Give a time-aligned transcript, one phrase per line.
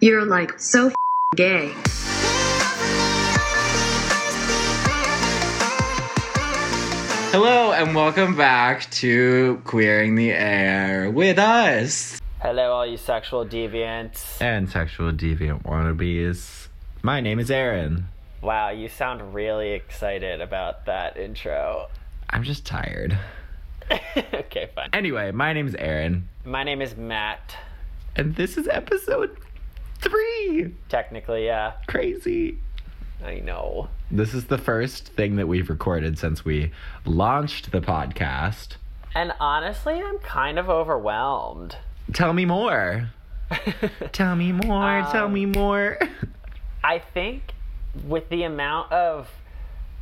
[0.00, 0.92] You're like so
[1.34, 1.72] gay.
[7.32, 12.20] Hello and welcome back to Queering the Air with us.
[12.40, 14.40] Hello, all you sexual deviants.
[14.40, 16.68] And sexual deviant wannabes.
[17.02, 18.06] My name is Aaron.
[18.42, 21.88] Wow, you sound really excited about that intro.
[22.30, 23.18] I'm just tired.
[24.16, 24.90] okay, fine.
[24.92, 27.56] Anyway, my name is Aaron, My name is Matt.
[28.14, 29.36] and this is episode
[30.08, 30.74] three.
[30.88, 32.58] Technically, yeah, Crazy.
[33.24, 33.88] I know.
[34.10, 36.70] This is the first thing that we've recorded since we
[37.04, 38.76] launched the podcast.
[39.14, 41.76] And honestly, I'm kind of overwhelmed.
[42.12, 43.10] Tell me more.
[44.12, 45.06] Tell me more.
[45.10, 45.98] tell Um, me more.
[46.84, 47.54] I think
[48.04, 49.28] with the amount of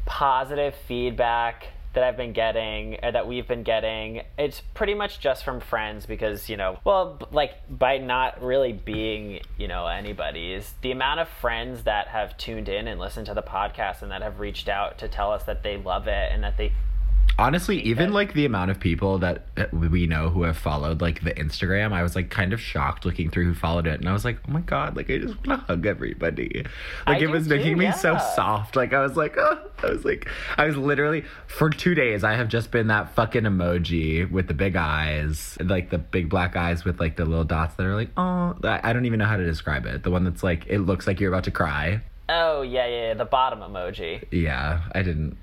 [0.07, 5.45] positive feedback that I've been getting, or that we've been getting, it's pretty much just
[5.45, 10.93] from friends because, you know, well, like by not really being, you know, anybody's, the
[10.93, 14.41] amount of friends that have tuned in and listened to the podcast and that have
[14.41, 16.73] reached out to tell us that they love it and that they
[17.37, 21.33] Honestly, even like the amount of people that we know who have followed like the
[21.33, 24.25] Instagram, I was like kind of shocked looking through who followed it, and I was
[24.25, 26.65] like, oh my god, like I just want to hug everybody.
[27.07, 28.77] Like I it was too, making me so soft.
[28.77, 32.23] Like I was like, oh, I was like, I was literally for two days.
[32.23, 36.55] I have just been that fucking emoji with the big eyes, like the big black
[36.55, 39.27] eyes with like the little dots that are like, oh, I I don't even know
[39.27, 40.05] how to describe it.
[40.05, 42.03] The one that's like, it looks like you're about to cry.
[42.29, 44.25] Oh yeah, yeah, yeah, the bottom emoji.
[44.31, 45.37] Yeah, I didn't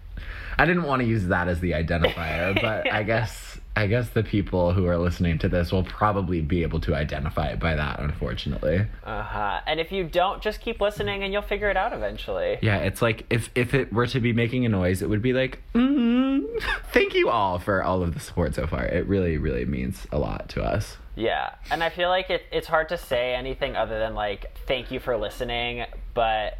[0.57, 4.23] I didn't want to use that as the identifier, but I guess I guess the
[4.23, 7.99] people who are listening to this will probably be able to identify it by that,
[8.01, 8.85] unfortunately.
[9.03, 9.61] Uh huh.
[9.65, 12.57] And if you don't, just keep listening and you'll figure it out eventually.
[12.61, 15.31] Yeah, it's like if if it were to be making a noise, it would be
[15.31, 16.45] like, mm,
[16.91, 18.85] thank you all for all of the support so far.
[18.85, 20.97] It really, really means a lot to us.
[21.15, 24.91] Yeah, and I feel like it, it's hard to say anything other than like thank
[24.91, 26.57] you for listening, but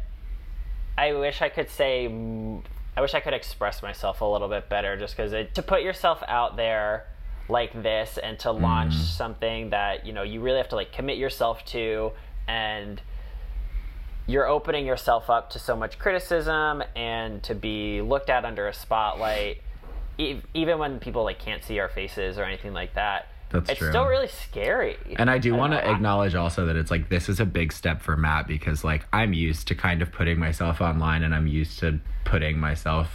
[0.96, 2.08] I wish I could say
[2.96, 6.22] I wish I could express myself a little bit better just cuz to put yourself
[6.28, 7.06] out there
[7.48, 8.98] like this and to launch mm.
[8.98, 12.12] something that, you know, you really have to like commit yourself to
[12.46, 13.00] and
[14.26, 18.74] you're opening yourself up to so much criticism and to be looked at under a
[18.74, 19.60] spotlight
[20.18, 23.78] e- even when people like can't see our faces or anything like that That's it's
[23.78, 23.90] true.
[23.90, 27.38] still really scary And I do want to acknowledge also that it's like this is
[27.38, 31.22] a big step for Matt because like I'm used to kind of putting myself online
[31.22, 33.08] and I'm used to putting myself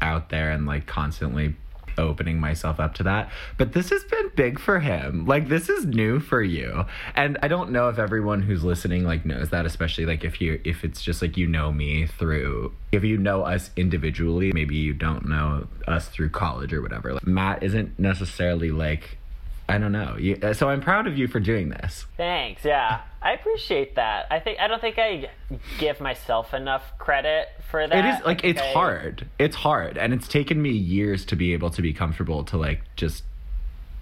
[0.00, 1.54] out there and like constantly
[1.98, 3.30] opening myself up to that.
[3.56, 5.26] But this has been big for him.
[5.26, 6.84] Like this is new for you.
[7.14, 10.60] And I don't know if everyone who's listening like knows that especially like if you
[10.64, 14.94] if it's just like you know me through if you know us individually, maybe you
[14.94, 17.14] don't know us through college or whatever.
[17.14, 19.18] Like, Matt isn't necessarily like
[19.68, 20.16] I don't know.
[20.18, 22.06] You, uh, so I'm proud of you for doing this.
[22.16, 22.64] Thanks.
[22.64, 24.26] Yeah, I appreciate that.
[24.30, 25.30] I think I don't think I
[25.78, 28.04] give myself enough credit for that.
[28.04, 29.26] It is like it's hard.
[29.38, 32.82] It's hard, and it's taken me years to be able to be comfortable to like
[32.96, 33.24] just,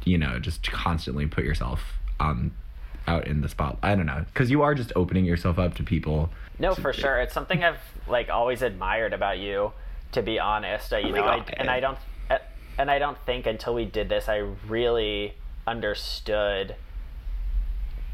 [0.04, 1.80] you know, just constantly put yourself
[2.18, 2.52] on
[3.06, 3.78] out in the spot.
[3.82, 6.30] I don't know, because you are just opening yourself up to people.
[6.58, 7.20] No, for sure.
[7.20, 9.72] It's something I've like always admired about you.
[10.12, 11.96] To be honest, you my know, I, and I don't,
[12.76, 15.34] and I don't think until we did this, I really
[15.66, 16.76] understood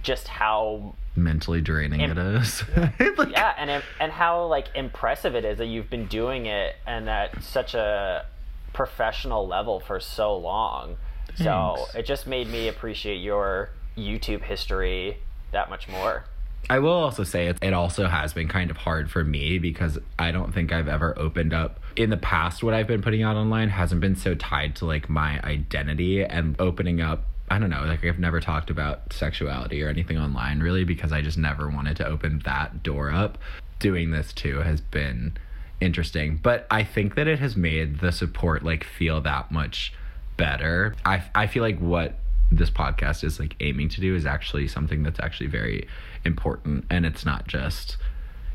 [0.03, 2.63] just how Mentally draining Im- it is.
[3.17, 7.09] Like, yeah and and how like impressive it is that you've been doing it and
[7.09, 8.27] at such a
[8.73, 10.97] professional level for so long.
[11.37, 15.19] So it just made me appreciate your youtube history
[15.53, 16.25] that much more.
[16.71, 19.99] I will also say it, it also has been kind of hard for me because
[20.19, 23.37] I don't think I've ever opened up in the past what I've been putting out
[23.37, 27.85] online hasn't been so tied to like my identity and opening up I don't know
[27.85, 31.97] like I've never talked about sexuality or anything online really because I just never wanted
[31.99, 33.39] to open that door up.
[33.79, 35.37] Doing this too has been
[35.81, 39.93] interesting, but I think that it has made the support like feel that much
[40.37, 40.95] better.
[41.05, 42.15] I I feel like what
[42.51, 45.87] this podcast is like aiming to do is actually something that's actually very
[46.25, 47.99] important and it's not just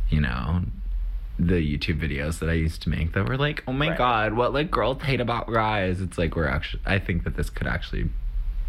[0.09, 0.61] you know
[1.39, 3.97] the YouTube videos that I used to make that were like, oh my Right.
[3.97, 5.99] god, what like girls hate about guys.
[6.01, 8.09] It's like we're actually I think that this could actually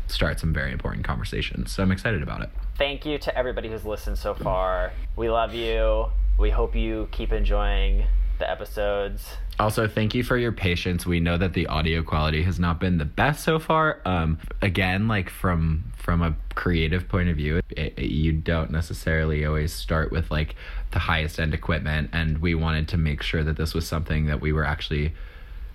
[0.06, 1.72] start some very important conversations.
[1.72, 2.50] So I'm excited about it.
[2.76, 6.06] thank you to everybody who's listened so far we love you
[6.38, 8.04] we hope you keep enjoying
[8.38, 9.24] the episodes
[9.60, 11.06] Also, thank you for your patience.
[11.06, 14.00] We know that the audio quality has not been the best so far.
[14.04, 19.44] Um, again, like from from a creative point of view, it, it- you don't necessarily
[19.46, 20.56] always start with like
[20.90, 24.40] the highest end equipment, and we wanted to make sure that this was something that
[24.40, 25.14] we were actually,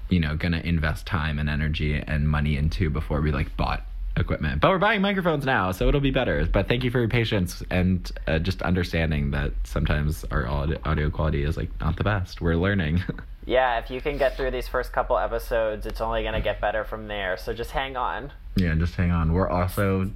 [0.09, 3.85] you know, gonna invest time and energy and money into before we like bought
[4.17, 4.61] equipment.
[4.61, 6.45] But we're buying microphones now, so it'll be better.
[6.45, 11.43] But thank you for your patience and uh, just understanding that sometimes our audio quality
[11.43, 12.41] is like not the best.
[12.41, 13.03] We're learning.
[13.45, 16.61] Yeah, if you can get through these first couple episodes, it's only going to get
[16.61, 17.35] better from there.
[17.35, 18.31] So just hang on.
[18.55, 19.33] yeah, just hang on.
[19.33, 20.11] We're also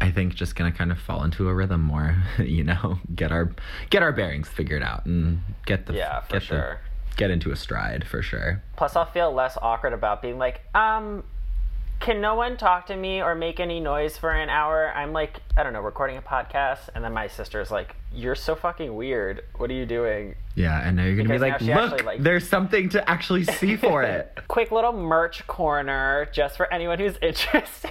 [0.00, 3.50] I think just gonna kind of fall into a rhythm more, you know, get our
[3.90, 6.80] get our bearings figured out and get the Yeah, for get sure.
[7.10, 8.62] the, get into a stride for sure.
[8.76, 11.24] Plus, I'll feel less awkward about being like, um,
[12.00, 14.92] can no one talk to me or make any noise for an hour?
[14.94, 18.54] I'm like, I don't know, recording a podcast, and then my sister's like, "You're so
[18.56, 19.44] fucking weird.
[19.56, 22.48] What are you doing?" Yeah, and now you're gonna Because be like, look, like- there's
[22.48, 24.38] something to actually see for it.
[24.48, 27.90] Quick little merch corner just for anyone who's interested.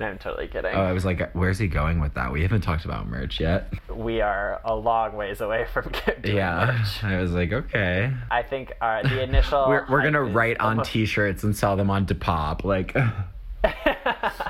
[0.00, 0.74] no, I'm totally kidding.
[0.74, 2.32] Oh, I was like, where's he going with that?
[2.32, 3.70] We haven't talked about merch yet.
[3.94, 5.92] we are a long ways away from
[6.22, 7.04] doing Yeah, merch.
[7.04, 8.10] I was like, okay.
[8.30, 9.68] I think uh, the initial.
[9.68, 12.64] We're, we're gonna write on T-shirts and sell them on Depop.
[12.64, 12.96] Like,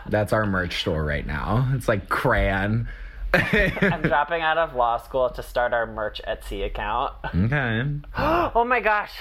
[0.09, 1.69] that's our merch store right now.
[1.75, 2.89] It's like crayon.
[3.35, 7.15] I'm dropping out of law school to start our merch Etsy account.
[7.35, 7.85] okay.
[8.19, 9.13] oh my gosh.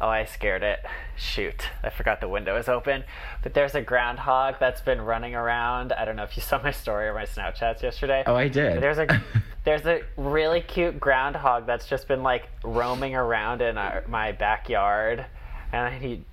[0.00, 0.80] Oh, I scared it.
[1.16, 1.68] Shoot.
[1.82, 3.04] I forgot the window is open.
[3.42, 5.92] But there's a groundhog that's been running around.
[5.92, 8.22] I don't know if you saw my story or my Snapchats yesterday.
[8.26, 8.82] Oh, I did.
[8.82, 9.06] There's a
[9.64, 15.24] there's a really cute groundhog that's just been like roaming around in our, my backyard,
[15.72, 16.24] and he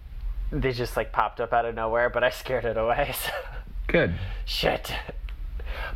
[0.52, 3.14] they just like popped up out of nowhere, but I scared it away.
[3.16, 3.32] So.
[3.88, 4.16] Good.
[4.46, 4.94] Shit.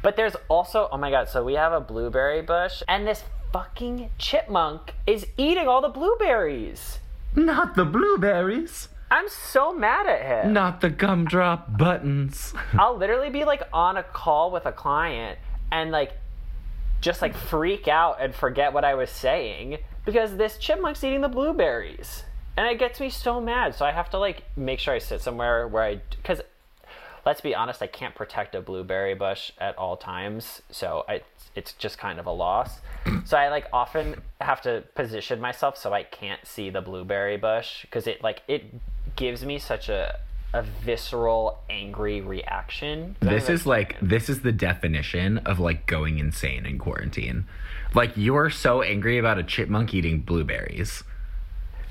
[0.02, 4.10] But there's also oh my god, so we have a blueberry bush, and this fucking
[4.18, 7.00] chipmunk is eating all the blueberries.
[7.36, 8.90] Not the blueberries.
[9.12, 10.54] I'm so mad at him.
[10.54, 12.54] Not the gumdrop buttons.
[12.74, 15.38] I'll literally be like on a call with a client
[15.72, 16.14] and like
[17.02, 21.30] just like freak out and forget what I was saying because this chipmunk's eating the
[21.30, 22.24] blueberries.
[22.58, 23.76] And it gets me so mad.
[23.76, 26.42] So I have to like make sure I sit somewhere where I cuz
[27.26, 30.62] let's be honest, I can't protect a blueberry bush at all times.
[30.70, 31.22] So I
[31.56, 32.80] it's just kind of a loss.
[33.26, 37.82] So I like often have to position myself so I can't see the blueberry bush
[37.82, 38.66] because it like it
[39.16, 40.20] gives me such a
[40.54, 43.16] a visceral angry reaction.
[43.20, 47.46] This is like this is the definition of like going insane in quarantine.
[47.94, 51.04] Like you are so angry about a chipmunk eating blueberries.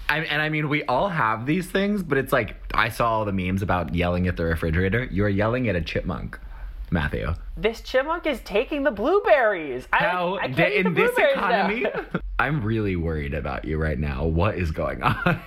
[0.09, 3.25] I, and I mean, we all have these things, but it's like I saw all
[3.25, 5.05] the memes about yelling at the refrigerator.
[5.05, 6.39] You are yelling at a chipmunk,
[6.91, 7.35] Matthew.
[7.57, 9.89] this chipmunk is taking the blueberries.
[9.93, 11.25] I, How I can't the- in this now.
[11.31, 11.87] economy?
[12.39, 14.25] I'm really worried about you right now.
[14.27, 15.41] What is going on?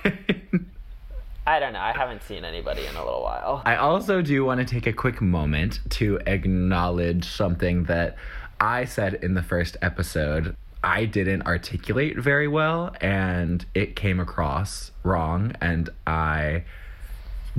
[1.46, 1.80] I don't know.
[1.80, 3.62] I haven't seen anybody in a little while.
[3.64, 8.16] I also do want to take a quick moment to acknowledge something that
[8.60, 10.54] I said in the first episode.
[10.88, 16.64] I didn't articulate very well and it came across wrong, and I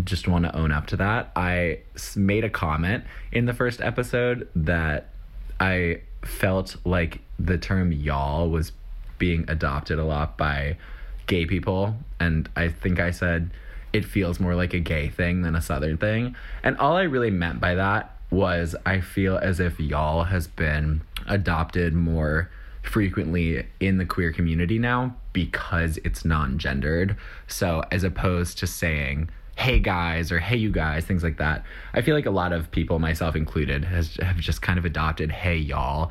[0.03, 1.31] just want to own up to that.
[1.35, 1.81] I
[2.15, 5.09] made a comment in the first episode that
[5.59, 8.71] I felt like the term y'all was
[9.19, 10.77] being adopted a lot by
[11.27, 11.97] gay people.
[12.19, 13.51] And I think I said
[13.93, 16.35] it feels more like a gay thing than a southern thing.
[16.63, 21.01] And all I really meant by that was I feel as if y'all has been
[21.27, 22.49] adopted more
[22.83, 27.15] frequently in the queer community now because it's non-gendered.
[27.47, 29.29] So as opposed to saying
[29.59, 32.71] hey guys or hey you guys things like that i feel like a lot of
[32.71, 36.09] people myself included has have just kind of adopted hey y'all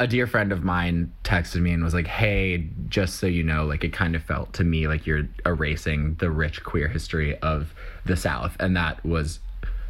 [0.00, 3.64] a dear friend of mine texted me and was like hey just so you know
[3.64, 7.72] like it kind of felt to me like you're erasing the rich queer history of
[8.04, 9.40] the south and that was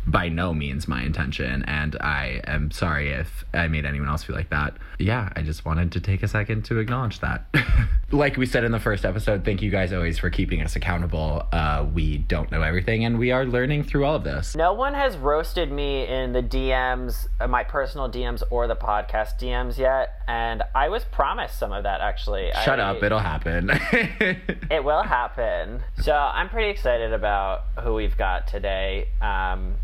[0.06, 4.36] by no means my intention and i am sorry if i made anyone else feel
[4.36, 7.46] like that yeah i just wanted to take a second to acknowledge that
[8.10, 11.46] like we said in the first episode thank you guys always for keeping us accountable
[11.52, 14.94] uh, we don't know everything and we are learning through all of this No one
[14.94, 20.20] has roasted me in the DMs, uh, my personal DMs or the podcast DMs yet,
[20.28, 22.50] and I was promised some of that actually.
[22.64, 23.70] shut I- up it'll happen
[24.70, 25.82] It will happen.
[26.02, 29.08] So I'm pretty excited about who we've got today.
[29.20, 29.74] Um,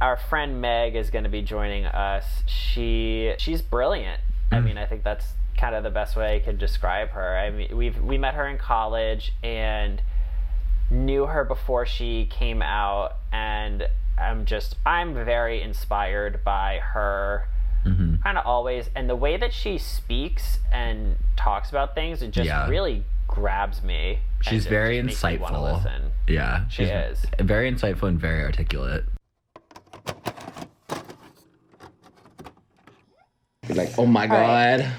[0.00, 2.24] our friend Meg is going to be joining us.
[2.46, 4.20] She she's brilliant.
[4.52, 5.26] I mean, I think that's
[5.56, 7.36] kind of the best way I could describe her.
[7.38, 10.02] I mean, we've we met her in college and
[10.90, 13.86] knew her before she came out, and
[14.18, 17.46] I'm just I'm very inspired by her
[17.86, 18.22] Mhm.
[18.22, 22.46] kind of always and the way that she speaks and talks about things it just
[22.46, 22.68] Yeah.
[22.68, 27.26] really grabs me she's very just makes me wanna insightful yeah She she's is.
[27.38, 29.04] very insightful and very articulate
[33.68, 34.78] like oh my right.
[34.78, 34.92] god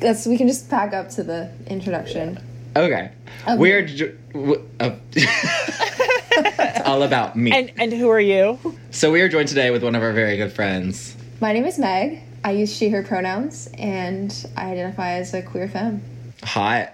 [0.00, 2.38] That's we can just back up to the introduction.
[2.74, 3.10] Okay.
[3.42, 3.56] Okay.
[3.56, 3.82] We're.
[3.86, 7.52] Ju- w- uh, it's all about me.
[7.52, 8.58] And and who are you?
[8.90, 11.14] so we are joined today with one of our very good friends.
[11.40, 12.22] My name is Meg.
[12.44, 16.02] I use she, her pronouns, and I identify as a queer femme.
[16.42, 16.92] Hot.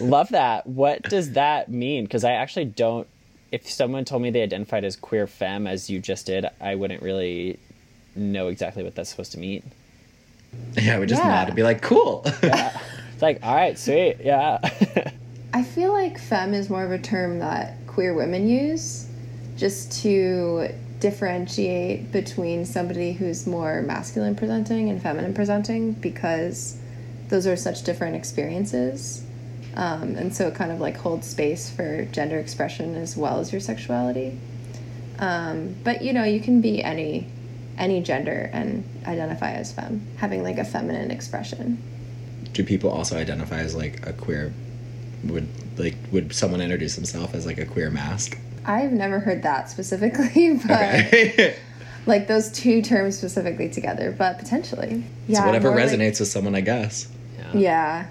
[0.00, 0.66] Love that.
[0.66, 2.04] What does that mean?
[2.04, 3.06] Because I actually don't.
[3.56, 7.00] If someone told me they identified as queer femme, as you just did, I wouldn't
[7.02, 7.58] really
[8.14, 9.62] know exactly what that's supposed to mean.
[10.74, 11.30] Yeah, we just Yeah.
[11.30, 12.22] nod and be like, cool.
[12.42, 12.78] yeah.
[13.14, 14.58] It's like, all right, sweet, yeah.
[15.54, 19.06] I feel like femme is more of a term that queer women use
[19.56, 20.68] just to
[21.00, 26.76] differentiate between somebody who's more masculine presenting and feminine presenting because
[27.28, 29.22] those are such different experiences.
[29.76, 33.52] Um, and so it kind of like holds space for gender expression as well as
[33.52, 34.38] your sexuality.
[35.18, 37.28] Um, but you know, you can be any
[37.78, 41.82] any gender and identify as femme, having like a feminine expression.
[42.54, 44.52] Do people also identify as like a queer?
[45.24, 48.38] Would like would someone introduce himself as like a queer masc?
[48.64, 51.56] I've never heard that specifically, but Okay.
[52.06, 55.04] like those two terms specifically together, but potentially.
[55.32, 57.08] so whatever more like- resonates with someone, I guess.
[57.54, 58.06] yeah.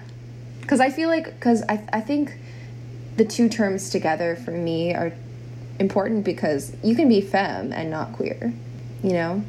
[0.66, 2.32] Because I feel like, because I, I think
[3.16, 5.12] the two terms together for me are
[5.78, 8.52] important because you can be femme and not queer,
[9.00, 9.44] you know?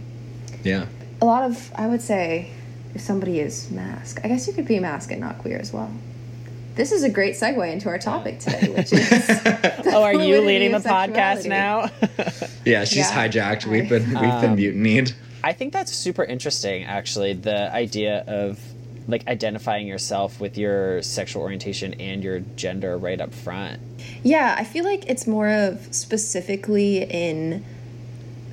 [0.64, 0.86] Yeah.
[1.20, 2.52] A lot of, I would say,
[2.94, 5.90] if somebody is masc, I guess you could be masc and not queer as well.
[6.76, 9.10] This is a great segue into our topic today, which is.
[9.88, 11.90] oh, are you leading the podcast now?
[12.64, 13.28] Yeah, she's Yeah.
[13.28, 13.66] hijacked.
[13.66, 15.14] We've been we've Um, been mutinied.
[15.44, 17.34] I think that's super interesting, actually.
[17.34, 18.60] The idea of
[19.08, 23.82] like identifying yourself with your sexual orientation and your gender right up front.
[24.24, 27.64] Yeah, I feel like it's more of specifically in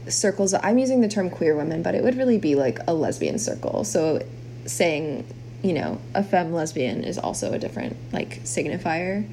[0.09, 0.55] circles.
[0.55, 3.85] I'm using the term queer women, but it would really be like a lesbian circle.
[3.85, 4.25] So
[4.67, 5.27] saying,
[5.63, 9.29] you know, a femme lesbian is also a different like signifier.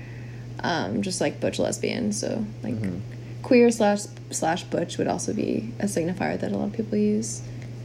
[0.64, 2.14] Um, just like butch lesbian.
[2.14, 2.76] So like
[3.42, 7.42] queer slash slash butch would also be a signifier that a lot of people use.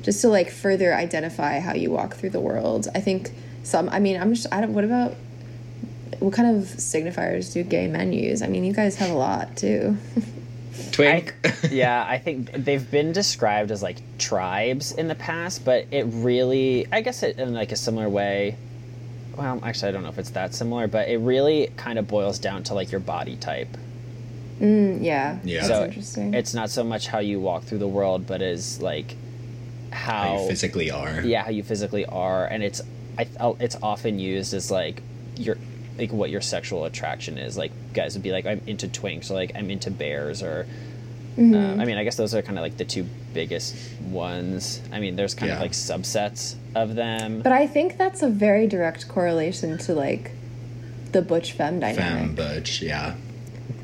[0.07, 2.89] Just to like further identify how you walk through the world.
[2.95, 3.33] I think
[3.63, 5.15] some I mean I'm just I don't what about
[6.21, 8.41] what kind of signifiers do gay men use?
[8.41, 9.99] I mean, you guys have a lot too.
[10.93, 11.35] Twink.
[11.71, 16.87] yeah, I think they've been described as like tribes in the past, but it really,
[16.93, 18.57] I guess, it in like a similar way.
[19.37, 22.39] Well, actually, I don't know if it's that similar, but it really kind of boils
[22.39, 23.69] down to like your body type.
[24.61, 25.57] Mm, yeah, Yeah.
[25.67, 26.33] that's so interesting.
[26.35, 29.15] it's not so much how you walk through the world, but is like
[29.97, 31.21] how, How you physically are.
[31.23, 32.81] yeah, how you physically are, and it's
[33.19, 33.27] I
[33.61, 35.03] it's often used as like
[35.37, 35.57] your
[35.99, 37.57] like what your sexual attraction is.
[37.57, 40.67] Like guys would be like, I'm into twinks, or like I'm into bears, or
[41.37, 41.55] Mm-hmm.
[41.79, 43.77] uh, I mean, I guess those are kind of like the two biggest
[44.11, 44.81] ones.
[44.91, 47.43] I mean, there's kind of like subsets of them.
[47.43, 50.31] but I think that's a very direct correlation to like
[51.13, 51.99] the butch femme dynamic.
[51.99, 52.81] Femme butch.
[52.81, 53.17] Yeah.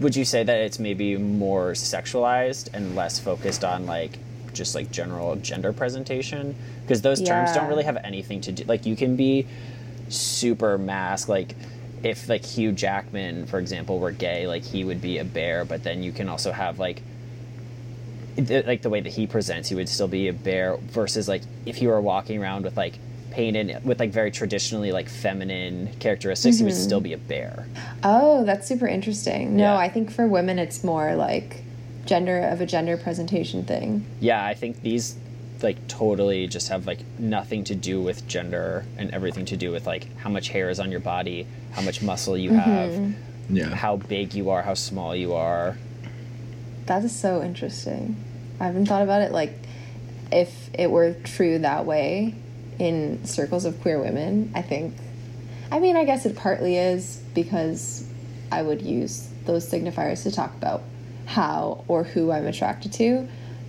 [0.01, 4.19] Would you say that it's maybe more sexualized and less focused on like
[4.53, 6.55] just like general gender presentation?
[6.83, 8.65] Because those terms don't really have anything to do.
[8.65, 9.47] Like you can be
[10.09, 11.29] super masc.
[11.29, 11.55] Like
[12.03, 15.65] if like Hugh Jackman, for example, were gay, like he would be a bear.
[15.65, 17.03] But then you can also have like
[18.37, 20.77] the, like the way that he presents, he would still be a bear.
[20.77, 22.99] Versus like if he were walking around with like
[23.31, 26.83] painted with like very traditionally like feminine characteristics, he would mm-hmm.
[26.83, 27.67] still be a bear.
[28.05, 29.57] Oh, that's super interesting.
[29.57, 29.77] No, Yeah.
[29.77, 31.63] I think for women it's more like
[32.07, 34.05] gender of a gender presentation thing.
[34.21, 35.17] yeah i think these
[35.63, 39.87] like totally just have like nothing to do with gender and everything to do with
[39.87, 42.59] like how much hair is on your body how much muscle you mm-hmm.
[42.59, 43.15] have
[43.49, 43.75] Yeah.
[43.75, 45.77] how big you are how small you are
[46.87, 48.17] That is so interesting.
[48.59, 49.55] I haven't thought about it like
[50.33, 52.35] if it were true that way
[52.79, 54.51] in circles of queer women.
[54.55, 54.95] I think,
[55.71, 58.05] I mean, I guess it partly is because
[58.51, 60.83] I would use those signifiers to talk about
[61.33, 63.27] how or who I'm attracted to,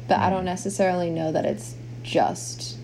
[0.09, 2.77] but I don't necessarily know that it's just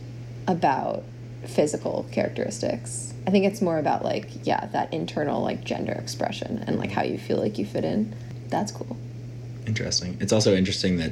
[0.47, 1.03] about
[1.45, 3.13] physical characteristics.
[3.27, 7.03] I think it's more about like, yeah, that internal like gender expression and like how
[7.03, 8.15] you feel like you fit in.
[8.47, 8.95] That's cool.
[9.67, 10.17] Interesting.
[10.21, 11.11] It's also interesting that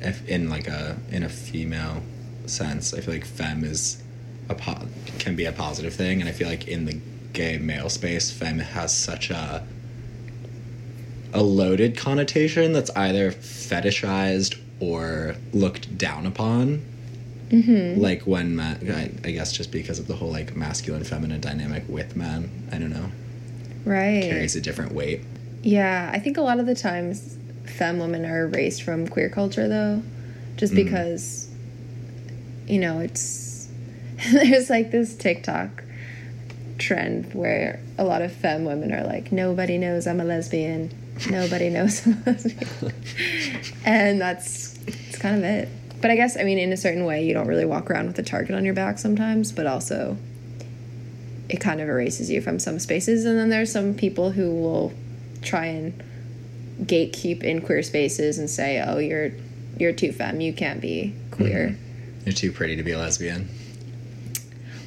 [0.00, 2.02] if in like a in a female
[2.46, 4.02] sense, I feel like femme is
[4.48, 4.86] a po-
[5.18, 7.00] can be a positive thing, and I feel like in the
[7.32, 9.66] gay male space, femme has such a
[11.32, 16.84] a loaded connotation that's either fetishized or looked down upon.
[17.50, 18.00] Mm-hmm.
[18.00, 21.84] Like when ma- I, I guess just because of the whole like masculine feminine dynamic
[21.88, 23.10] with men, I don't know,
[23.84, 24.22] Right.
[24.22, 25.22] carries a different weight.
[25.62, 27.36] Yeah, I think a lot of the times
[27.78, 30.02] femme women are erased from queer culture though,
[30.56, 31.48] just because
[32.66, 33.68] you know, it's
[34.32, 35.84] there's like this TikTok
[36.78, 40.90] trend where a lot of femme women are like nobody knows I'm a lesbian
[41.30, 42.06] Nobody knows
[43.84, 45.68] and that's it's kind of it.
[46.00, 48.18] But I guess I mean in a certain way you don't really walk around with
[48.18, 50.16] a target on your back sometimes, but also
[51.48, 54.92] it kind of erases you from some spaces and then there's some people who will
[55.42, 56.02] try and
[56.82, 59.30] gatekeep in queer spaces and say, "Oh, you're
[59.78, 62.26] you're too femme, you can't be queer." Mm-hmm.
[62.26, 63.48] You're too pretty to be a lesbian.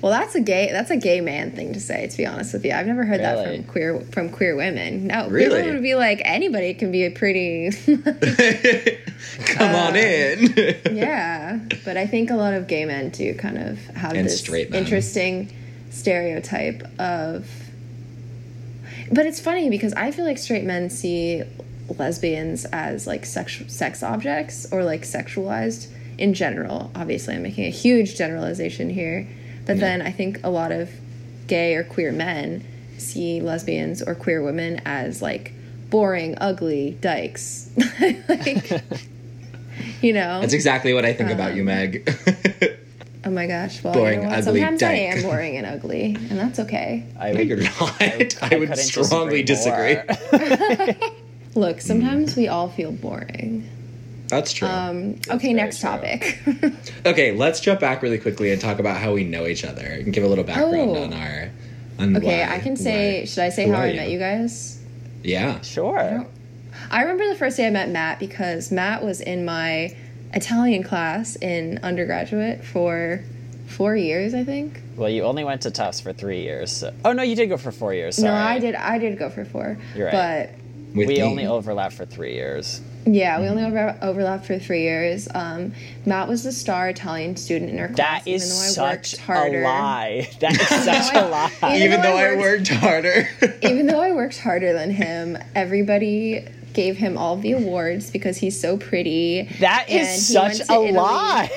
[0.02, 2.08] Well, that's a gay that's a gay man thing to say.
[2.08, 5.08] To be honest with you, I've never heard that from queer from queer women.
[5.08, 7.72] No, queer women would be like anybody can be a pretty.
[9.46, 10.76] Come on uh, in.
[10.96, 14.48] yeah, but I think a lot of gay men do kind of have And this
[14.50, 15.54] interesting
[15.90, 17.50] stereotype of.
[19.12, 21.44] But it's funny because I feel like straight men see
[21.98, 25.88] lesbians as like sex sex objects or like sexualized
[26.18, 26.92] in general.
[26.96, 29.28] Obviously, I'm making a huge generalization here,
[29.70, 30.90] but then I think a lot of
[31.46, 32.66] gay or queer men
[32.98, 35.54] see lesbians or queer women as like
[35.92, 37.70] boring, ugly dykes.
[38.28, 38.72] like,
[40.02, 40.42] you know.
[40.42, 42.78] That's exactly what I think about you, um, Meg.
[43.26, 43.84] Oh my gosh.
[43.84, 44.48] Well, Boring, you know what?
[44.48, 47.06] ugly sometimes I am boring and ugly, and that's okay.
[47.20, 48.02] I no, you're not.
[48.02, 48.16] I,
[48.58, 49.96] would couldn't strongly disagree.
[50.32, 50.96] more.
[51.54, 53.70] Look, sometimes we all feel boring.
[54.30, 54.68] That's true.
[54.68, 55.90] Um, okay, next true.
[55.90, 56.40] topic.
[57.06, 60.14] okay, let's jump back really quickly and talk about how we know each other and
[60.14, 61.04] give a little background Oh.
[61.04, 61.50] on our.
[62.00, 64.10] On okay, why- I can say, why- should I say who how are I met
[64.10, 64.80] you guys?
[65.24, 65.60] Yeah.
[65.62, 66.26] Sure.
[66.92, 69.96] I remember the first day I met Matt because Matt was in my
[70.34, 73.22] Italian class in undergraduate for
[73.68, 74.80] four years, I think.
[74.96, 76.72] Well, you only went to Tufts for three years.
[76.72, 76.94] So.
[77.04, 78.16] Oh no, you did go for four years.
[78.16, 78.30] Sorry.
[78.30, 78.76] No, I did.
[78.76, 79.78] I did go for four.
[79.96, 80.50] You're right.
[80.92, 81.22] But With We me.
[81.24, 82.82] only overlapped for three years.
[83.16, 85.28] Yeah, we only over, overlapped for three years.
[85.34, 85.74] Um,
[86.06, 88.24] Matt was the star Italian student in our class.
[88.24, 90.30] That is even though I such worked a lie.
[90.40, 91.52] That is such a lie.
[91.64, 93.30] Even Even though though I I worked harder.
[93.64, 98.60] even though I worked harder than him, everybody gave him all the awards because he's
[98.60, 99.44] so pretty.
[99.60, 100.92] That and is he such a to Italy.
[100.92, 101.50] lie.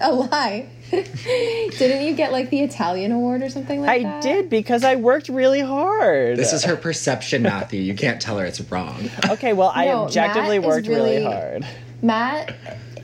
[0.00, 0.66] A lie.
[1.78, 4.16] Didn't you get like the Italian award or something like I that?
[4.16, 6.36] I did because I worked really hard.
[6.36, 7.80] this is her perception, Matthew.
[7.80, 9.08] You can't tell her it's wrong.
[9.30, 11.66] Okay, well, I No, objectively Matt worked really, really- hard.
[12.02, 12.54] Matt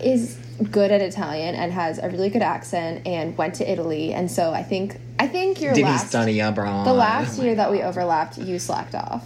[0.02, 0.36] is
[0.70, 4.52] good at Italian and has a really good accent and went to Italy, and so
[4.52, 6.86] I think I think your Did he last study abroad?
[6.86, 9.24] the last oh year that we overlapped, you slacked off.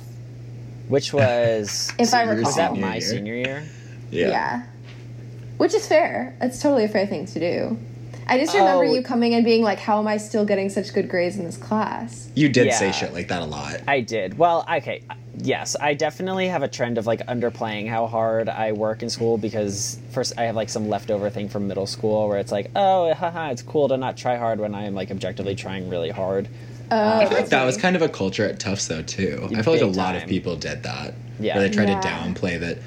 [0.88, 2.44] Which was If I Senior recall.
[2.48, 3.00] was that my year.
[3.00, 3.62] senior year?
[4.10, 4.28] Yeah.
[4.28, 4.62] Yeah.
[5.56, 6.36] Which is fair.
[6.40, 7.78] It's totally a fair thing to do.
[8.26, 8.94] I just remember Oh.
[8.94, 11.56] you coming and being like, How am I still getting such good grades in this
[11.56, 12.28] class?
[12.34, 12.76] You did Yeah.
[12.76, 13.80] say shit like that a lot.
[13.86, 14.38] I did.
[14.38, 15.02] Well, okay.
[15.38, 19.38] Yes, I definitely have a trend of like underplaying how hard I work in school
[19.38, 23.12] because first I have like some leftover thing from middle school where it's like, oh,
[23.14, 26.48] haha, it's cool to not try hard when I am like objectively trying really hard.
[26.90, 29.48] Oh, um, I feel like that was kind of a culture at Tufts though too.
[29.56, 31.14] I feel like a Big lot of people did that.
[31.40, 31.56] Yeah.
[31.58, 32.00] Where they tried Yeah.
[32.00, 32.78] to downplay that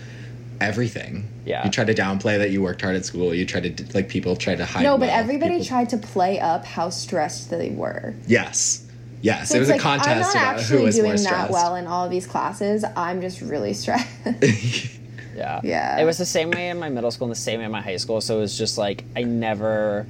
[0.61, 1.27] everything.
[1.45, 1.63] Yeah.
[1.63, 3.33] You tried to downplay that you worked hard at school.
[3.33, 4.83] You tried to like people tried to hide.
[4.83, 5.19] No, but wealth.
[5.19, 8.15] everybody People- tried to play up how stressed they were.
[8.27, 8.81] Yes.
[9.21, 9.49] Yes.
[9.49, 11.49] So it was it's a like, I'm contest not about who actually was doing that
[11.51, 12.83] well in all of these classes.
[12.95, 14.07] I'm just really stressed.
[15.35, 15.59] Yeah.
[15.63, 15.99] Yeah.
[15.99, 17.81] It was the same way in my middle school and the same way in my
[17.81, 18.21] high school.
[18.21, 20.07] So it was just like I never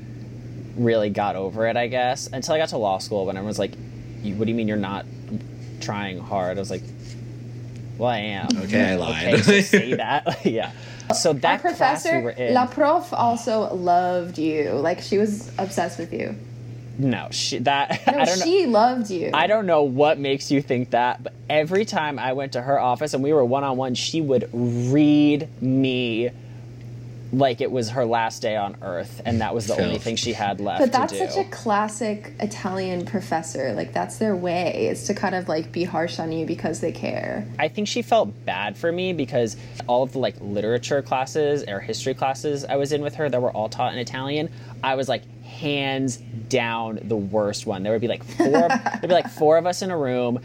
[0.78, 3.58] really got over it, I guess, until I got to law school when everyone was
[3.58, 3.72] like,
[4.24, 5.06] "What do you mean you're not
[5.82, 6.84] trying hard?" I was like,
[7.98, 9.34] "Well, I am." Okay, I lied.
[9.40, 10.46] Okay, so say that.
[10.46, 10.72] yeah.
[11.14, 12.54] So Our that class we professor, were in.
[12.54, 14.72] La Prof, also loved you.
[14.72, 16.36] Like, she was obsessed with you.
[16.98, 18.46] no, she, that No, I don't know.
[18.46, 19.30] she loved you.
[19.34, 22.80] I don't know what makes you think that, but every time I went to her
[22.80, 26.30] office and we were one on one, she would read me
[27.34, 30.34] like it was her last day on earth, and that was the only thing she
[30.34, 33.74] had left But that's such a classic Italian professor.
[33.74, 36.92] Like, that's their way, is to kind of like be harsh on you because they
[36.92, 37.48] care.
[37.60, 39.58] I think she felt bad for me because
[39.88, 43.42] all of the like literature classes or history classes I was in with her that
[43.42, 44.50] were all taught in Italian,
[44.84, 47.84] I was like hands down the worst one.
[47.84, 50.40] There would be like four there'd be like four of us in a room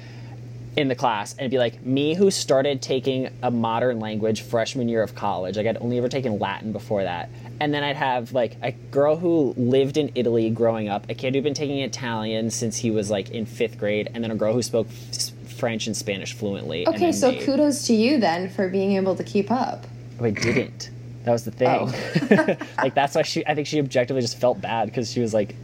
[0.76, 5.02] in the class and be like me who started taking a modern language freshman year
[5.02, 5.56] of college.
[5.56, 7.28] Like I'd only ever taken Latin before that.
[7.60, 11.34] And then I'd have like a girl who lived in Italy growing up, a kid
[11.34, 14.54] who'd been taking Italian since he was like in fifth grade, and then a girl
[14.54, 16.88] who spoke f- French and Spanish fluently.
[16.88, 19.86] Okay, so kudos to you then for being able to keep up.
[20.20, 20.90] Oh, I didn't.
[21.24, 21.68] That was the thing.
[21.68, 22.56] Oh.
[22.78, 23.46] like that's why she.
[23.46, 25.54] I think she objectively just felt bad because she was like,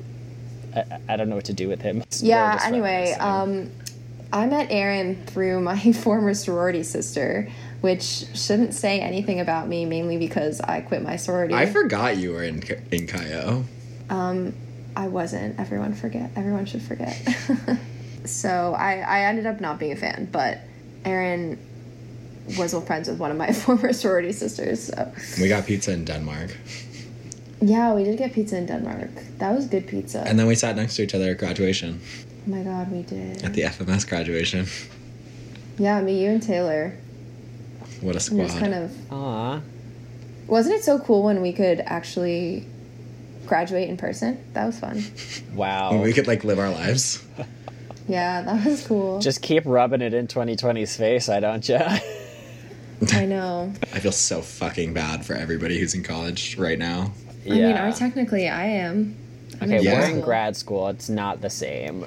[0.75, 2.03] I, I don't know what to do with him.
[2.21, 3.71] Yeah, anyway, um,
[4.33, 7.49] I met Aaron through my former sorority sister,
[7.81, 11.55] which shouldn't say anything about me, mainly because I quit my sorority.
[11.55, 13.65] I forgot you were in in Chi O.
[14.11, 14.55] Um,
[14.97, 15.59] I wasn't.
[15.61, 16.31] Everyone forget.
[16.37, 17.17] Everyone should forget.
[18.25, 20.59] so I, I ended up not being a fan, but
[21.05, 21.59] Aaron
[22.59, 24.85] was old friends with one of my former sorority sisters.
[24.85, 26.57] So We got pizza in Denmark.
[27.61, 29.11] yeah, we did get pizza in Denmark.
[29.39, 30.23] That was good pizza.
[30.27, 32.01] And then we sat next to each other at graduation,
[32.47, 33.43] oh my god, we did.
[33.43, 34.67] at the FMS graduation.
[35.79, 36.97] Yeah, me, you, and Taylor.
[38.01, 38.43] What a We squad.
[38.47, 39.61] just kind of Aw.
[40.47, 42.67] wasn't it so cool when we could actually
[43.47, 44.39] graduate in person?
[44.55, 45.03] That was fun.
[45.55, 46.03] Wow.
[46.03, 47.25] we could like live our lives.
[48.09, 49.19] Yeah, that was cool.
[49.19, 51.81] Just keep rubbing it in 2020's face, I don't you?
[53.13, 53.73] I know.
[53.93, 57.11] I feel so fucking bad for everybody who's in college right now.
[57.45, 57.55] Yeah.
[57.55, 59.17] I mean, I technically I am.
[59.61, 60.01] I'm Okay, Yeah.
[60.01, 60.89] we're in grad school.
[60.89, 62.07] It's not the same.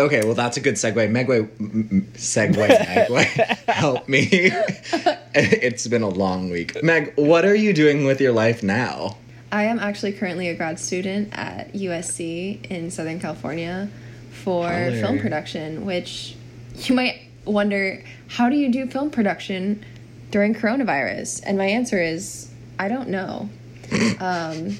[0.00, 0.94] Okay, well that's a good segue.
[1.10, 3.24] Megway, m- m- segue, Megway,
[3.68, 4.28] help me.
[5.34, 6.82] it's been a long week.
[6.82, 9.16] Meg, what are you doing with your life now?
[9.50, 13.90] I am actually currently a grad student at USC in Southern California
[14.30, 14.92] for Holler.
[14.92, 16.36] film production, which
[16.76, 19.84] you might wonder how do you do film production
[20.30, 21.42] during coronavirus?
[21.44, 23.50] And my answer is I don't know.
[24.20, 24.78] um,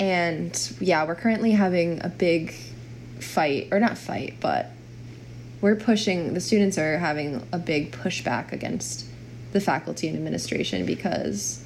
[0.00, 2.54] and yeah, we're currently having a big
[3.20, 4.70] fight, or not fight, but
[5.60, 9.04] we're pushing, the students are having a big pushback against
[9.52, 11.62] the faculty and administration because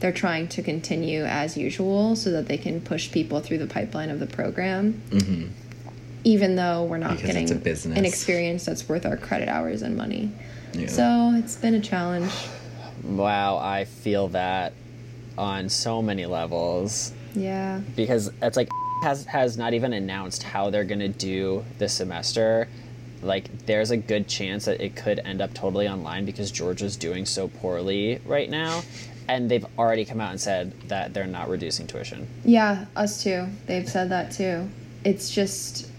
[0.00, 4.10] they're trying to continue as usual so that they can push people through the pipeline
[4.10, 5.00] of the program.
[5.08, 5.46] Mm-hmm.
[6.24, 7.98] Even though we're not Because getting it's a business.
[7.98, 10.30] an experience that's worth our credit hours and money.
[10.74, 10.88] Yeah.
[10.88, 12.30] So it's been a challenge.
[13.02, 14.74] Wow, I feel that
[15.38, 17.80] on so many levels Yeah.
[17.96, 18.68] because it's like
[19.02, 22.68] has has not even announced how they're going to do this semester.
[23.22, 27.24] Like there's a good chance that it could end up totally online because Georgia's doing
[27.26, 28.82] so poorly right now
[29.28, 32.28] and they've already come out and said that they're not reducing tuition.
[32.44, 33.46] Yeah, us too.
[33.66, 34.68] They've said that too.
[35.04, 35.90] It's just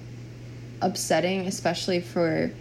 [0.81, 2.51] upsetting, especially for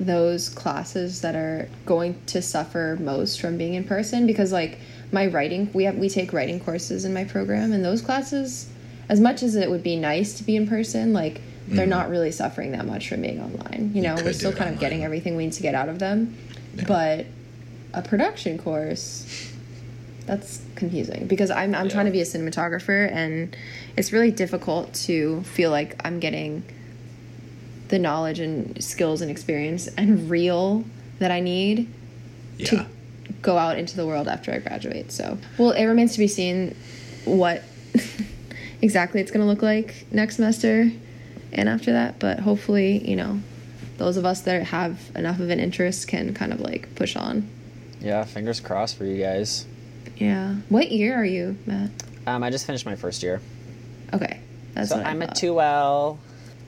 [0.00, 4.78] those classes that are going to suffer most from being in person because like
[5.14, 8.68] my writing we have we take writing courses in my program and those classes
[9.08, 12.30] as much as it would be nice to be in person like they're not really
[12.30, 14.16] suffering that much from being online you know?
[14.16, 16.36] could we're still kind of getting everything we need to get out of them.
[16.86, 17.26] But
[17.92, 19.52] a production course
[20.26, 23.56] that's confusing because I'm I'm trying to be a cinematographer and
[23.96, 26.64] it's really difficult to feel like I'm getting
[27.88, 30.84] the knowledge and skills and experience and real
[31.20, 31.92] that I need
[32.58, 32.66] yeah.
[32.66, 32.86] to
[33.42, 35.12] go out into the world after I graduate.
[35.12, 36.74] So, well, it remains to be seen
[37.24, 37.62] what
[38.82, 40.90] exactly it's going to look like next semester
[41.52, 43.40] and after that, but hopefully, you know,
[43.98, 47.48] those of us that have enough of an interest can kind of like push on.
[48.00, 49.66] Yeah, fingers crossed for you guys.
[50.16, 50.56] Yeah.
[50.68, 51.90] What year are you, Matt?
[52.26, 53.40] Um, I just finished my first year.
[54.12, 54.40] Okay.
[54.74, 56.18] That's So what I I'm a 2L.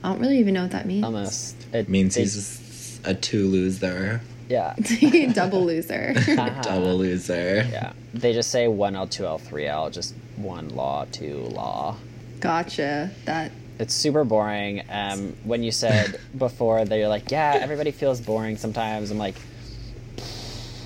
[0.03, 1.03] I don't really even know what that means.
[1.03, 1.55] almost.
[1.73, 4.75] It means they- he's a two loser, yeah.
[5.33, 6.13] Double loser.
[6.61, 7.67] double loser.
[7.69, 7.93] Yeah.
[8.13, 11.97] They just say 1L, 2L, 3L, just one law, two law.
[12.39, 13.11] gotcha.
[13.25, 14.83] That It's super boring.
[14.89, 19.35] Um, when you said before that you're like, yeah, everybody feels boring sometimes, I'm like,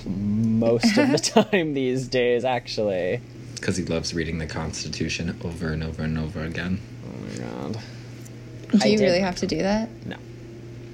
[0.06, 3.20] most of the time these days, actually.
[3.54, 6.80] Because he loves reading the Constitution over and over and over again.
[7.06, 7.78] Oh my god.
[8.72, 9.88] do I you really have to do that?
[10.04, 10.16] No.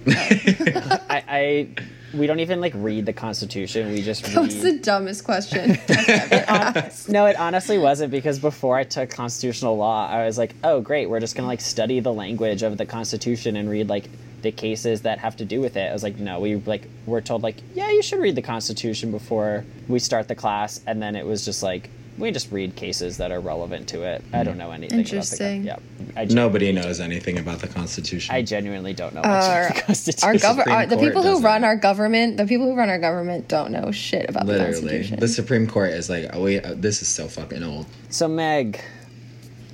[0.07, 1.69] I, I,
[2.15, 3.91] we don't even like read the Constitution.
[3.93, 4.65] We just That was read.
[4.77, 5.79] the dumbest question.
[5.89, 6.91] I've ever.
[7.09, 11.09] No, it honestly wasn't because before I took constitutional law, I was like, oh, great,
[11.09, 14.09] we're just gonna like study the language of the Constitution and read like
[14.43, 15.91] the cases that have to do with it.
[15.91, 19.11] I was like, no, we like we're told like, yeah, you should read the Constitution
[19.11, 23.17] before we start the class, and then it was just like we just read cases
[23.19, 24.23] that are relevant to it.
[24.33, 24.99] I don't know anything.
[24.99, 25.69] Interesting.
[25.69, 28.35] About the, yeah, Nobody knows anything about the Constitution.
[28.35, 30.29] I genuinely don't know much Our, about the Constitution.
[30.29, 33.49] our government, Supreme the people who run our government, the people who run our government
[33.49, 35.21] don't know shit about the Literally, Constitution.
[35.21, 37.87] the Supreme Court is like, oh wait, uh, this is so fucking old.
[38.11, 38.81] So Meg,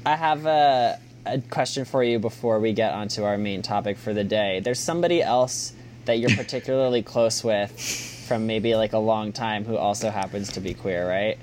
[0.05, 4.13] I have a, a question for you before we get onto our main topic for
[4.13, 4.61] the day.
[4.61, 5.73] There's somebody else
[6.05, 7.73] that you're particularly close with
[8.27, 11.39] from maybe like a long time who also happens to be queer, right?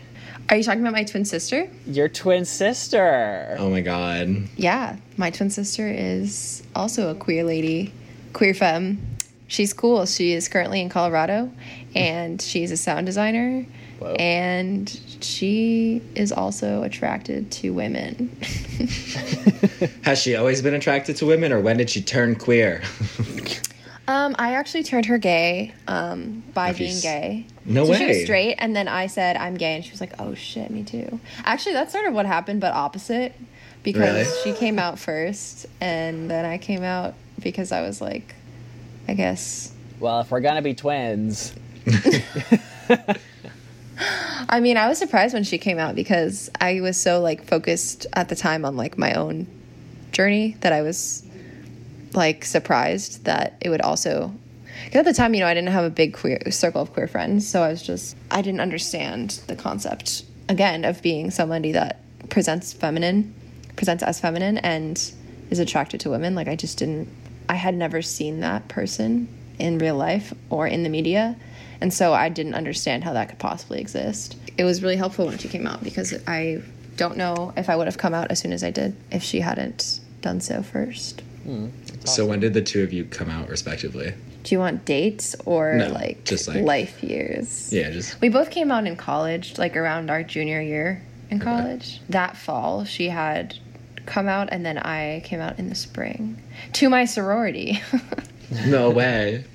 [0.50, 1.70] Are you talking about my twin sister?
[1.86, 3.56] Your twin sister.
[3.58, 4.50] Oh my god.
[4.58, 7.94] Yeah, my twin sister is also a queer lady,
[8.34, 9.00] queer femme.
[9.48, 10.06] She's cool.
[10.06, 11.52] She is currently in Colorado,
[11.96, 13.66] and she's a sound designer.
[14.00, 14.14] Whoa.
[14.16, 14.90] And
[15.22, 18.36] she is also attracted to women.
[20.04, 22.82] Has she always been attracted to women, or when did she turn queer?
[24.12, 27.46] Um, I actually turned her gay um, by Have being s- gay.
[27.64, 28.24] No so She was way.
[28.26, 31.20] straight, and then I said I'm gay, and she was like, "Oh shit, me too."
[31.46, 33.34] Actually, that's sort of what happened, but opposite,
[33.84, 34.26] because Really?
[34.44, 38.36] she came out first, and then I came out because I was like,
[39.08, 41.54] I guess Well, if we're gonna be twins,
[44.50, 48.08] I mean, I was surprised when she came out because I was so like focused
[48.14, 49.48] at the time on like my own
[50.12, 51.24] journey that I was
[52.14, 54.34] like surprised that it would also
[54.86, 57.08] because at the time, you know, I didn't have a big queer circle of queer
[57.08, 62.02] friends, so I was just I didn't understand the concept again of being somebody that
[62.30, 63.34] presents feminine,
[63.76, 64.98] presents as feminine and
[65.50, 66.36] is attracted to women.
[66.36, 67.10] Like I just didn't
[67.50, 69.28] I had never seen that person
[69.60, 71.36] in real life or in the media.
[71.82, 74.38] And so I didn't understand how that could possibly exist.
[74.58, 76.62] It was really helpful when she came out because I
[76.96, 79.40] don't know if I would have come out as soon as I did if she
[79.40, 81.22] hadn't done so first.
[81.44, 81.70] Hmm.
[82.06, 84.14] So when did the two of you come out respectively?
[84.44, 87.72] Do you want dates or No, like just, like- life years?
[87.72, 92.02] Yeah, just We both came out in college, like around our junior year in college.
[92.10, 93.56] That fall, she had
[94.08, 96.42] come out, and then I came out in the spring
[96.74, 97.82] to my sorority.
[98.66, 99.46] no way.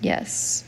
[0.00, 0.64] yes.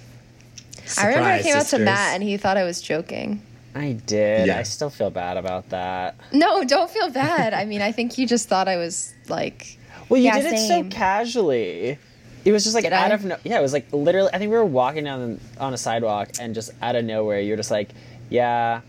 [0.98, 1.78] I remember I Surprise, came out to.
[1.78, 3.42] Matt, and he thought I was joking.
[3.74, 4.48] I did.
[4.48, 4.58] Yeah.
[4.58, 6.16] I still feel bad about that.
[6.32, 7.54] No, don't feel bad.
[7.54, 9.78] I mean, I think he just thought I was like,
[10.10, 11.98] Well, you Yeah, did it so casually.
[12.44, 13.14] It was just like Did out I?
[13.14, 13.36] of no.
[13.44, 14.30] Yeah, it was like literally.
[14.32, 17.56] I think we were walking down on a sidewalk, and just out of nowhere, you're
[17.56, 17.90] just like,
[18.28, 18.80] "Yeah,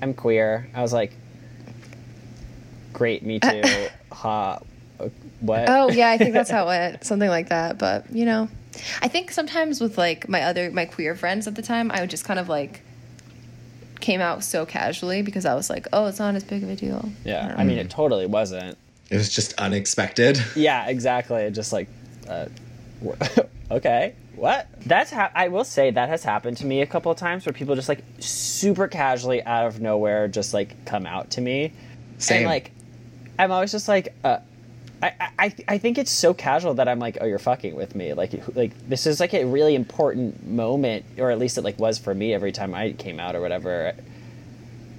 [0.00, 1.12] I'm queer." I was like,
[2.92, 4.58] "Great, me too." ha.
[5.00, 5.08] uh,
[5.40, 5.64] What?
[5.68, 7.78] oh yeah, I think that's how it went, something like that.
[7.78, 8.48] But you know,
[9.00, 12.10] I think sometimes with like my other my queer friends at the time, I would
[12.10, 12.82] just kind of like
[14.00, 16.76] came out so casually because I was like, oh, it's not as big of a
[16.76, 17.08] deal.
[17.24, 17.54] yeah.
[17.56, 18.76] I mean, it totally wasn't.
[19.12, 20.42] It was just unexpected.
[20.56, 21.50] Yeah, exactly.
[21.50, 21.86] Just like,
[22.26, 22.46] uh,
[23.70, 24.66] okay, what?
[24.86, 27.52] That's how I will say that has happened to me a couple of times where
[27.52, 31.74] people just like super casually out of nowhere just like come out to me,
[32.16, 32.38] Same.
[32.38, 32.70] and like,
[33.38, 34.38] I'm always just like, uh,
[35.02, 38.14] I, I I think it's so casual that I'm like, oh, you're fucking with me.
[38.14, 41.98] Like like this is like a really important moment, or at least it like was
[41.98, 43.92] for me every time I came out or whatever.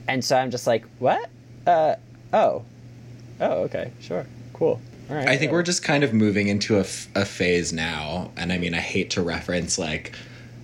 [0.07, 1.29] And so I'm just like, what?
[1.65, 1.95] Uh,
[2.31, 2.63] oh,
[3.43, 4.79] oh, okay, sure, cool.
[5.09, 5.27] All right.
[5.27, 8.57] I think we're just kind of moving into a, f- a phase now, and I
[8.57, 10.15] mean, I hate to reference like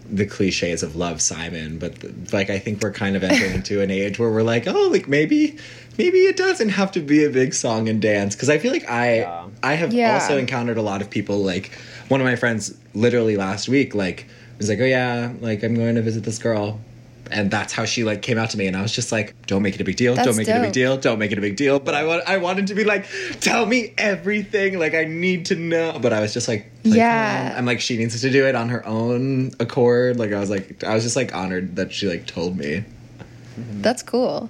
[0.09, 1.93] the cliches of Love Simon, but
[2.33, 5.07] like I think we're kind of entering into an age where we're like, oh, like
[5.07, 5.57] maybe,
[5.99, 8.89] maybe it doesn't have to be a big song and dance because I feel like
[8.89, 9.47] I, Yeah.
[9.61, 10.13] I have Yeah.
[10.15, 11.71] also encountered a lot of people like
[12.07, 14.25] one of my friends literally last week like
[14.57, 16.79] was like, oh yeah, like I'm going to visit this girl.
[17.31, 19.61] And that's how she like came out to me, and I was just like, "Don't
[19.61, 20.15] make it a big deal.
[20.15, 20.97] That's don't make it a big deal.
[20.97, 23.05] Don't make it a big deal." But I want, I wanted to be like,
[23.39, 24.79] "Tell me everything.
[24.79, 27.51] Like I need to know." But I was just like, like, Yeah.
[27.53, 30.17] "Oh." I'm like, she needs to do it on her own accord.
[30.17, 32.83] Like I was like, I was just like honored that she like told me.
[33.59, 33.81] Mm-hmm.
[33.81, 34.49] That's cool.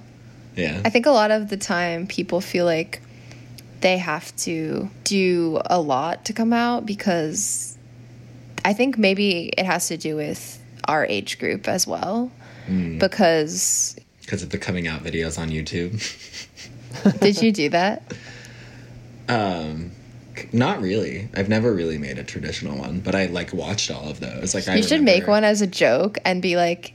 [0.56, 3.02] Yeah, I think a lot of the time people feel like
[3.80, 7.76] they have to do a lot to come out because
[8.64, 12.30] I think maybe it has to do with our age group as well.
[12.98, 15.98] Because because of the coming out videos on YouTube.
[17.20, 18.02] did you do that?
[19.28, 19.92] Um,
[20.52, 21.28] not really.
[21.34, 24.54] I've never really made a traditional one, but I like watched all of those.
[24.54, 26.92] Like I you should make one as a joke and be like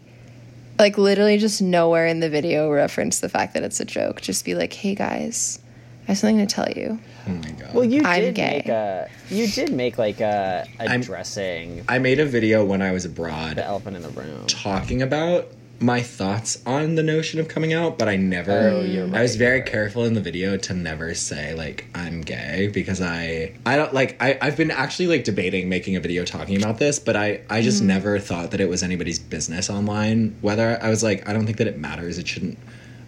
[0.77, 4.21] like literally just nowhere in the video reference the fact that it's a joke.
[4.21, 5.59] Just be like, "Hey guys,
[6.03, 7.73] I have something to tell you." Oh my god.
[7.73, 8.57] Well, you I'm did gay.
[8.57, 12.91] make a you did make like a I'm- addressing I made a video when I
[12.91, 14.45] was abroad the elephant in the room.
[14.47, 15.47] talking about
[15.79, 18.51] my thoughts on the notion of coming out, but I never.
[18.51, 22.69] Oh, you're I was very careful in the video to never say like I'm gay
[22.73, 26.57] because I I don't like I I've been actually like debating making a video talking
[26.57, 27.88] about this, but I I just mm-hmm.
[27.88, 30.35] never thought that it was anybody's business online.
[30.41, 32.17] Whether I was like I don't think that it matters.
[32.17, 32.57] It shouldn't.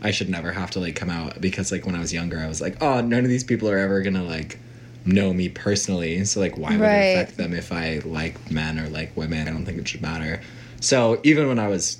[0.02, 2.48] I should never have to like come out because like when I was younger, I
[2.48, 4.60] was like, oh, none of these people are ever gonna like
[5.06, 6.24] know me personally.
[6.26, 6.96] So like, why would Right.
[6.96, 9.48] it affect them if I like men or like women?
[9.48, 10.42] I don't think it should matter.
[10.82, 11.98] So even when I was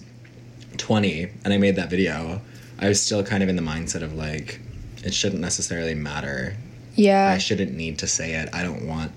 [0.78, 2.42] 20 and I made that video,
[2.80, 4.60] I was still kind of in the mindset of like,
[5.04, 6.56] it shouldn't necessarily matter.
[6.96, 7.30] Yeah.
[7.30, 8.50] I shouldn't need to say it.
[8.54, 9.12] I don't want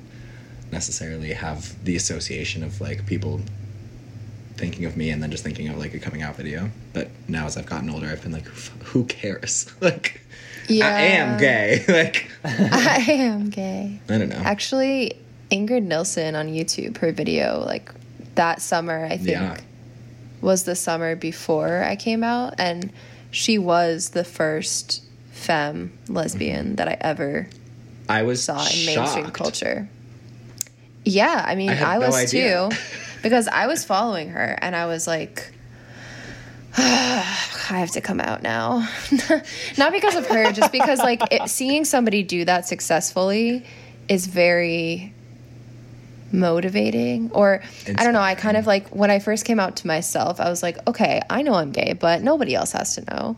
[0.73, 3.41] necessarily have the association of like people
[4.55, 6.71] thinking of me and then just thinking of like a coming out video.
[6.93, 9.71] But now as I've gotten older, I've been like, who cares?
[9.81, 10.21] like,
[10.69, 10.87] yeah.
[10.87, 11.85] I am gay.
[11.89, 14.01] like, I am gay.
[14.09, 14.37] I don't know.
[14.37, 15.19] Actually,
[15.51, 17.91] Ingrid Nilsen on YouTube, her video, like
[18.37, 19.61] that summer, I think, Yeah.
[20.41, 22.55] Was the summer before I came out.
[22.59, 22.93] And
[23.31, 26.75] she was the first femme lesbian mm-hmm.
[26.77, 27.49] that I ever
[28.09, 29.35] I was saw in mainstream shocked.
[29.35, 29.89] culture.
[31.05, 32.69] Yeah, I mean, I I, was idea.
[32.69, 32.77] too,
[33.23, 35.53] because I was following her and I was like,
[36.77, 38.89] I have to come out now.
[39.79, 43.65] Not because of her, just because like it, seeing somebody do that successfully
[44.09, 45.15] is very
[46.33, 49.87] motivating or I don't know, I kind of like when I first came out to
[49.87, 53.37] myself, I was like, okay, I know I'm gay, but nobody else has to know.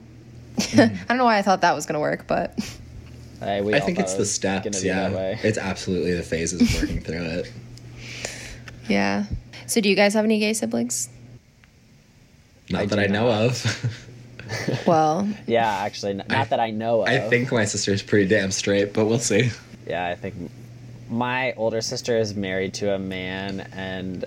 [0.61, 0.81] Hmm.
[0.81, 2.59] I don't know why I thought that was going to work, but
[3.41, 4.85] I, we I all think it's the was steps.
[4.85, 7.53] Yeah, it's absolutely the phases of working through it.
[8.89, 9.25] yeah.
[9.67, 11.09] So do you guys have any gay siblings?
[12.71, 13.43] Not I that I know not.
[13.43, 14.01] of.
[14.87, 17.09] Well, Yeah, actually, n- not that I know of.
[17.09, 19.51] I think my sister's pretty damn straight, but we'll see.
[19.87, 20.35] Yeah, I think
[21.13, 24.25] my older sister is married to a man, and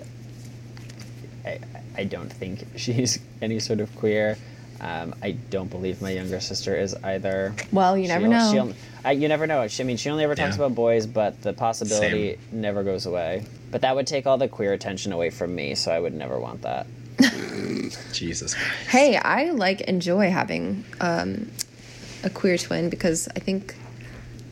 [1.44, 1.58] I,
[1.96, 4.38] I don't think she's any sort of queer.
[4.80, 7.54] Um, I don't believe my younger sister is either.
[7.72, 8.52] well, you She never on- know.
[8.52, 9.66] she on- I, you never know.
[9.68, 10.64] She, I mean, she only ever talks Yeah.
[10.64, 13.44] about boys, but the possibility never goes away.
[13.70, 16.38] But that would take all the queer attention away from me, so I would never
[16.38, 16.86] want that.
[18.12, 18.54] Jesus.
[18.54, 18.88] Christ.
[18.88, 21.50] Hey, I like enjoy having um,
[22.24, 23.74] a queer twin because I think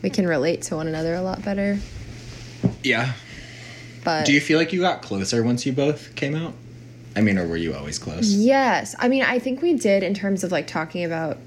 [0.01, 1.77] we can relate to one another a lot better.
[2.85, 3.13] Yeah.
[4.03, 6.53] But Do you feel like you got closer once you both came out?
[7.15, 8.33] I mean, or were you always close?
[8.33, 11.37] yes, I mean, I think we did in terms of like talking about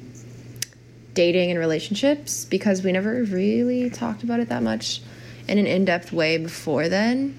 [1.15, 5.03] dating and relationships because we never really talked about it that much
[5.47, 7.37] in an in-depth way before then.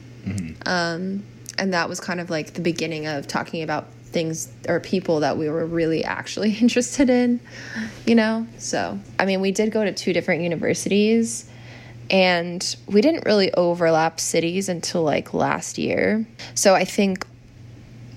[0.65, 1.23] Um,
[1.57, 5.37] and that was kind of like the beginning of talking about things or people that
[5.37, 7.39] we were really actually interested in,
[8.05, 8.45] you know?
[8.57, 11.48] So, I mean, we did go to two different universities
[12.09, 16.25] and we didn't really overlap cities until like last year.
[16.55, 17.25] So, I think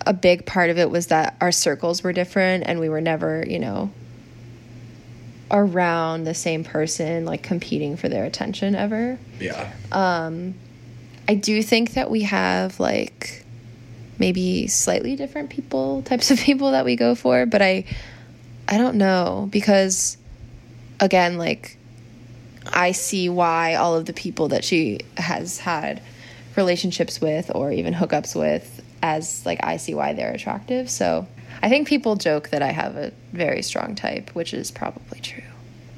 [0.07, 3.44] a big part of it was that our circles were different and we were never,
[3.46, 3.90] you know,
[5.50, 9.18] around the same person, like competing for their attention ever.
[9.38, 9.70] Yeah.
[9.92, 10.55] Um
[11.28, 13.44] I do think that we have like
[14.18, 17.85] maybe slightly different people, types of people that we go for, but I
[18.68, 20.16] I don't know because
[21.00, 21.76] again, like
[22.66, 26.03] I see why all of the people that she has had
[26.57, 30.90] relationships with or even hookups with as like I see why they're attractive.
[30.90, 31.27] So
[31.62, 35.42] I think people joke that I have a very strong type, which is probably true.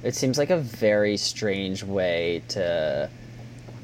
[0.03, 3.11] It seems like a very strange way to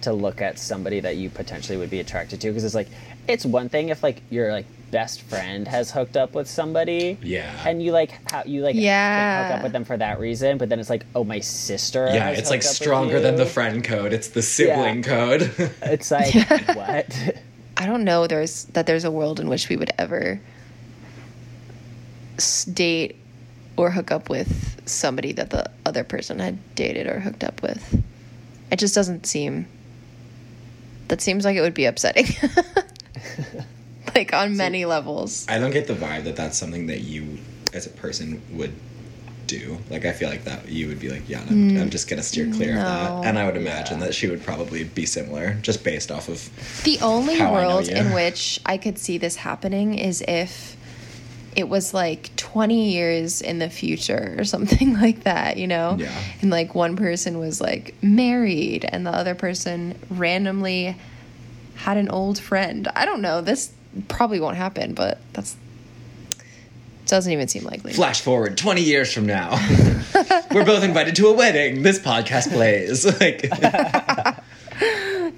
[0.02, 2.88] to look at somebody that you potentially would be attracted to because it's like
[3.28, 7.50] it's one thing if like you're like best friend has hooked up with somebody Yeah.
[7.66, 9.46] and you like how you like Yeah.
[9.48, 12.28] hook up with them for that reason but then it's like oh my sister Yeah,
[12.30, 14.12] has it's like up stronger than the friend code.
[14.12, 15.42] It's the sibling code.
[15.82, 16.34] it's like
[16.74, 17.06] what
[17.76, 20.40] I don't know there's that there's a world in which we would ever
[22.72, 23.16] date
[23.76, 28.02] or hook up with somebody that the other person had dated or hooked up with.
[28.72, 29.66] It just doesn't seem
[31.08, 32.26] that seems like it would be upsetting.
[34.14, 35.46] like on many levels.
[35.48, 37.38] I don't get the vibe that that's something that you,
[37.72, 38.72] as a person, would
[39.46, 39.78] do.
[39.90, 41.80] Like, I feel like that you would be like, yeah, I'm, mm.
[41.80, 43.24] I'm just gonna steer clear of that.
[43.26, 46.48] And I would imagine that she would probably be similar, just based off of.
[46.84, 50.76] The only How I know world in which I could see this happening is if
[51.56, 55.96] it was like 20 years in the future or something like that, you know?
[55.98, 56.16] Yeah.
[56.42, 60.96] And like one person was like married and the other person randomly
[61.74, 62.88] had an old friend.
[62.94, 63.40] I don't know.
[63.40, 63.72] This
[64.08, 65.56] probably won't happen, but that's
[67.06, 67.92] doesn't even seem likely.
[67.92, 69.50] Flash forward 20 years from now.
[70.52, 71.82] We're both invited to a wedding.
[71.82, 73.04] This podcast plays.
[73.20, 73.42] Like,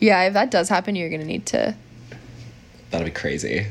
[0.01, 1.75] Yeah, if that does happen, you're going to need to
[2.91, 3.67] that'll be crazy.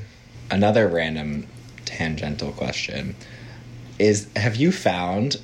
[0.50, 1.48] Another random
[1.86, 3.16] tangential question
[4.00, 5.38] is Have you found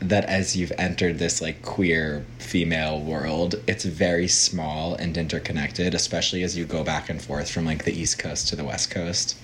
[0.00, 6.42] that as you've entered this like queer female world, it's very small and interconnected, especially
[6.42, 9.36] as you go back and forth from like the East Coast to the West Coast?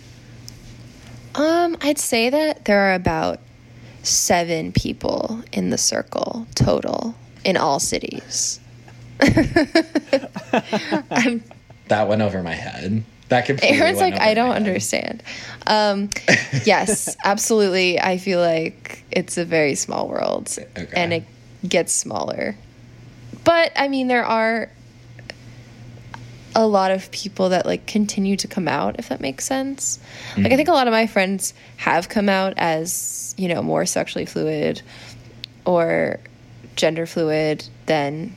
[1.34, 3.40] Um, I'd say that there are about
[4.02, 7.14] seven people in the circle total
[7.44, 8.60] in all cities.
[11.10, 11.42] I'm,
[11.88, 13.04] That went over my head.
[13.28, 15.22] That completely Aaron's like, I don't understand.
[15.66, 16.10] Um,
[16.64, 18.00] yes, absolutely.
[18.00, 20.88] I feel like it's a very small world Okay.
[20.94, 21.24] and it
[21.68, 22.56] gets smaller.
[23.44, 24.70] But I mean, there are
[26.54, 29.98] a lot of people that like continue to come out, if that makes sense.
[30.36, 33.84] Like, I think a lot of my friends have come out as, you know, more
[33.86, 34.80] sexually fluid
[35.64, 36.18] or
[36.76, 38.34] gender fluid than,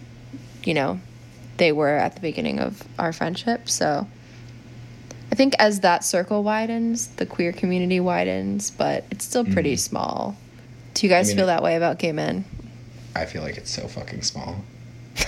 [0.63, 0.99] you know,
[1.57, 3.69] they were at the beginning of our friendship.
[3.69, 4.07] So
[5.31, 9.53] I think as that circle widens, the queer community widens, but it's still mm.
[9.53, 10.35] pretty small.
[10.93, 12.45] Do you guys mean, feel that way about gay men?
[13.15, 14.63] I feel like it's so fucking small.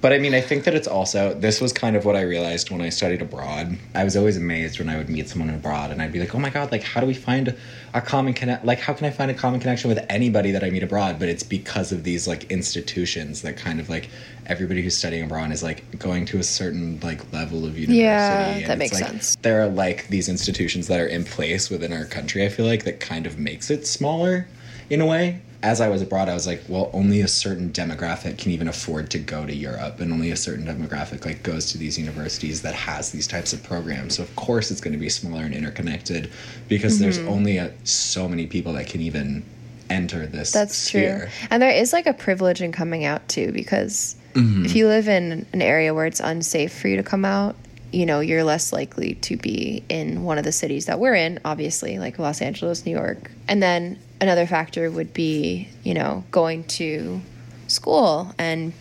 [0.00, 2.70] But I mean, I think that it's also this was kind of what I realized
[2.70, 3.76] when I studied abroad.
[3.96, 6.38] I was always amazed when I would meet someone abroad, and I'd be like, "Oh
[6.38, 6.70] my god!
[6.70, 7.56] Like, how do we find
[7.94, 8.64] a common connect?
[8.64, 11.28] Like, how can I find a common connection with anybody that I meet abroad?" But
[11.28, 14.08] it's because of these like institutions that kind of like
[14.46, 18.04] everybody who's studying abroad is like going to a certain like level of university.
[18.04, 19.36] Yeah, and that makes like, sense.
[19.42, 22.44] There are like these institutions that are in place within our country.
[22.44, 24.46] I feel like that kind of makes it smaller
[24.90, 25.40] in a way.
[25.60, 29.10] As I was abroad, I was like, well, only a certain demographic can even afford
[29.10, 32.74] to go to Europe, and only a certain demographic like goes to these universities that
[32.74, 34.16] has these types of programs.
[34.16, 36.30] So of course, it's going to be smaller and interconnected
[36.68, 37.28] because there's Mm-hmm.
[37.28, 39.44] only a, so many people that can even
[39.90, 40.52] enter this.
[40.52, 41.18] That's sphere.
[41.18, 41.46] true.
[41.50, 44.66] And there is like a privilege in coming out too, because Mm-hmm.
[44.66, 47.56] if you live in an area where it's unsafe for you to come out,
[47.90, 51.40] you know, you're less likely to be in one of the cities that we're in,
[51.44, 53.30] obviously, like Los Angeles, New York.
[53.48, 57.20] And then another factor would be, you know, going to
[57.66, 58.72] school and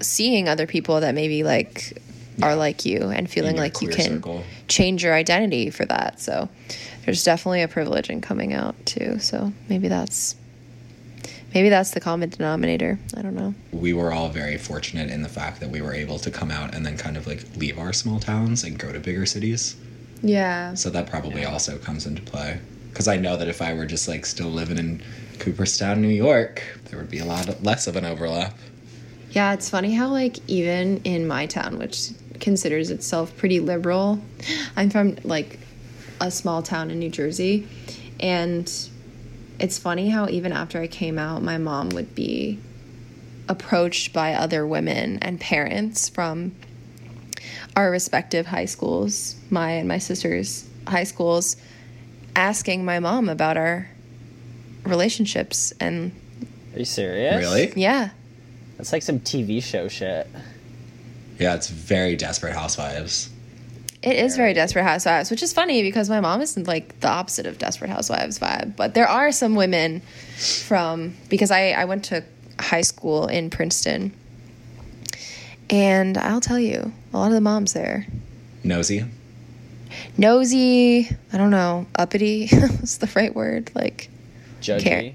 [0.00, 1.98] seeing other people that maybe like
[2.42, 4.44] are like you and feeling like you can circle.
[4.68, 6.20] change your identity for that.
[6.20, 6.48] So
[7.04, 9.18] there's definitely a privilege in coming out too.
[9.18, 10.36] So maybe that's
[11.54, 12.98] maybe that's the common denominator.
[13.16, 13.54] I don't know.
[13.70, 16.74] we were all very fortunate in the fact that we were able to come out
[16.74, 19.76] and then kind of like leave our small towns and go to bigger cities.
[20.22, 20.74] Yeah.
[20.74, 22.60] So that probably also comes into play.
[22.92, 25.02] Because I know that if I were just like still living in
[25.38, 28.54] Cooperstown, New York, there would be a lot less of an overlap.
[29.30, 34.20] Yeah, it's funny how like even in my town, which considers itself pretty liberal,
[34.76, 35.58] I'm from like
[36.20, 37.66] a small town in New Jersey,
[38.20, 38.70] and
[39.58, 42.58] it's funny how even after I came out, my mom would be
[43.48, 46.54] approached by other women and parents from
[47.74, 51.56] our respective high schools, my and my sister's high schools,
[52.34, 53.88] asking my mom about our
[54.84, 56.12] relationships and
[56.74, 57.36] Are you serious?
[57.36, 57.72] Really?
[57.76, 58.10] yeah.
[58.76, 60.26] That's like some TV show shit.
[61.38, 63.30] Yeah, it's very desperate housewives.
[64.02, 67.46] It is very Desperate Housewives, which is funny because my mom isn't like the opposite
[67.46, 68.74] of Desperate Housewives vibe.
[68.74, 70.02] But there are some women
[70.64, 72.24] from because I I went to
[72.58, 74.12] high school in Princeton,
[75.70, 78.08] and I'll tell you, a lot of the moms there
[78.64, 79.04] Nosy.
[80.18, 81.08] Nosy.
[81.32, 82.48] I don't know, uppity.
[82.52, 83.70] What's the right word?
[83.74, 84.08] Like,
[84.60, 84.82] Judgy.
[84.82, 85.12] Care.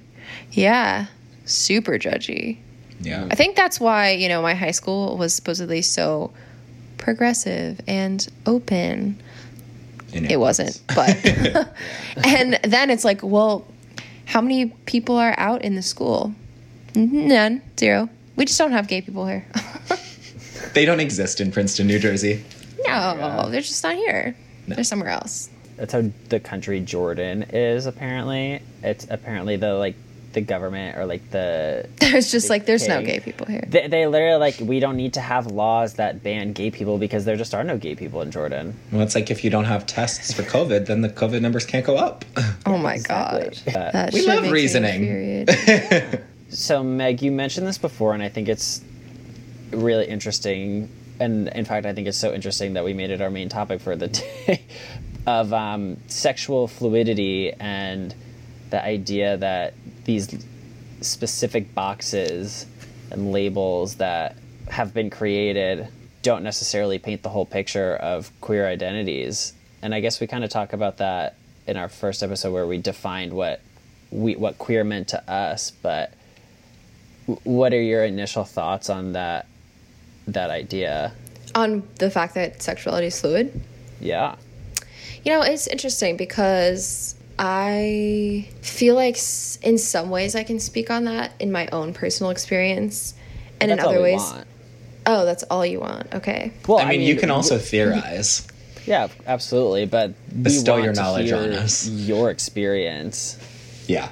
[0.51, 1.05] yeah,
[1.45, 2.57] super judgy.
[2.99, 3.27] Yeah.
[3.29, 6.33] I think that's why, you know, my high school was supposedly so
[6.97, 9.21] progressive and open.
[10.13, 11.15] In It wasn't, but.
[12.25, 13.67] and then it's like, well,
[14.25, 16.33] how many people are out in the school?
[16.95, 18.09] None, zero.
[18.35, 19.45] We just don't have gay people here.
[20.73, 22.43] They don't exist in Princeton, New Jersey.
[23.15, 24.35] no, they're just not here.
[24.67, 24.75] No.
[24.75, 25.49] They're somewhere else.
[25.77, 27.85] That's how the country Jordan is.
[27.85, 29.95] Apparently, it's apparently the like
[30.33, 33.63] the government or like the There's just like, there's no gay people here.
[33.67, 37.25] they, they literally like we don't need to have laws that ban gay people because
[37.25, 38.77] there just are no gay people in Jordan.
[38.91, 41.85] Well, it's like if you don't have tests for COVID, then the COVID numbers can't
[41.85, 42.25] go up.
[42.65, 43.49] Oh my Exactly.
[43.71, 43.75] god.
[43.77, 45.03] Uh, That We love reasoning.
[45.03, 46.23] infuriated.
[46.49, 48.81] So Meg, you mentioned this before, and I think it's
[49.71, 50.89] really interesting.
[51.19, 53.81] And in fact, I think it's so interesting that we made it our main topic
[53.81, 54.07] for the
[54.47, 54.61] day
[55.25, 58.13] of um, sexual fluidity and
[58.69, 59.73] the idea that
[60.05, 60.45] these
[61.01, 62.65] specific boxes
[63.11, 64.35] and labels that
[64.69, 65.87] have been created
[66.21, 69.53] don't necessarily paint the whole picture of queer identities.
[69.81, 71.35] And I guess we kind of talk about that
[71.67, 73.61] in our first episode where we defined what
[74.09, 76.13] we what queer meant to us, but
[77.43, 79.47] what are your initial thoughts on that
[80.27, 81.13] that idea?
[81.55, 83.59] On the fact that sexuality is fluid.
[83.99, 84.35] Yeah.
[85.23, 89.17] You know, it's interesting because I feel like
[89.61, 93.13] in some ways I can speak on that in my own personal experience.
[93.59, 94.47] And in That's all other we ways, want.
[95.07, 96.13] oh, that's all you want.
[96.13, 96.51] Okay.
[96.67, 98.47] Well, I mean, you can also theorize.
[98.85, 101.89] Yeah, absolutely, but Bestow want your to knowledge hear on us.
[101.89, 103.37] Your experience.
[103.85, 104.07] Yeah.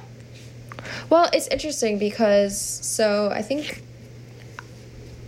[1.09, 3.81] Well, it's interesting because so I think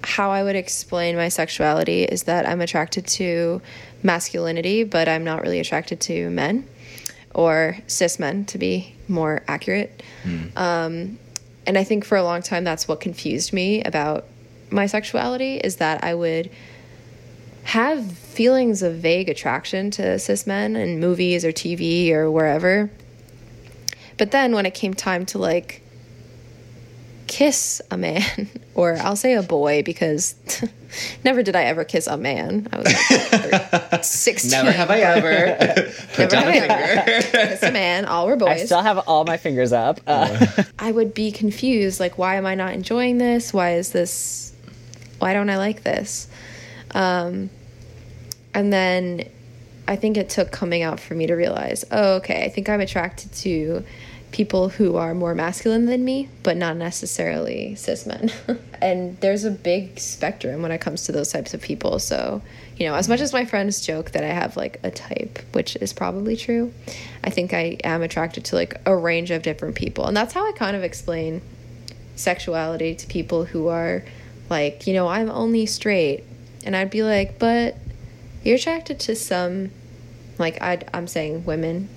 [0.07, 3.61] how I would explain my sexuality is that I'm attracted to
[4.03, 6.65] masculinity, but I'm not really attracted to men
[7.33, 10.01] or cis men to be more accurate.
[10.55, 11.19] Um,
[11.65, 14.25] and I think for a long time that's what confused me about
[14.69, 16.49] my sexuality is that I would
[17.63, 22.89] have feelings of vague attraction to cis men in movies or TV or wherever.
[24.17, 25.81] But then when it came time to like
[27.27, 30.35] kiss a man, or I'll say a boy because
[31.23, 32.67] never did I ever kiss a man.
[32.71, 34.51] I was like 16.
[34.51, 35.91] Never have I ever.
[36.13, 37.47] Put Never down a have I finger.
[37.49, 38.05] kiss a man.
[38.05, 38.61] All were boys.
[38.61, 39.99] I still have all my fingers up.
[40.07, 40.47] Uh,
[40.79, 43.53] I would be confused like, why am I not enjoying this?
[43.53, 44.53] Why is this
[45.19, 46.27] why don't I like this?
[46.91, 47.49] Um,
[48.53, 49.29] and then
[49.87, 52.81] I think it took coming out for me to realize, oh, okay, I think I'm
[52.81, 53.83] attracted to
[54.37, 58.31] people who are more masculine than me, but not necessarily cis men.
[58.81, 61.97] and there's a big spectrum when it comes to those types of people.
[61.97, 62.43] So,
[62.77, 65.75] you know, as much as my friends joke that I have like a type, which
[65.77, 66.71] is probably true,
[67.23, 70.05] I think I am attracted to like a range of different people.
[70.05, 71.41] And that's how I kind of explain
[72.15, 74.05] sexuality to people who are
[74.51, 76.23] like, you know, I'm only straight.
[76.63, 77.75] And I'd be like, but
[78.43, 79.71] you're attracted to some
[80.37, 81.89] like i i'm saying women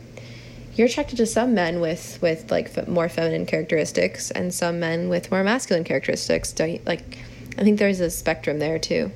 [0.77, 5.09] you're attracted to some men with with like f- more feminine characteristics and some men
[5.09, 7.19] with more masculine characteristics don't you like
[7.59, 9.11] i think there's a spectrum there too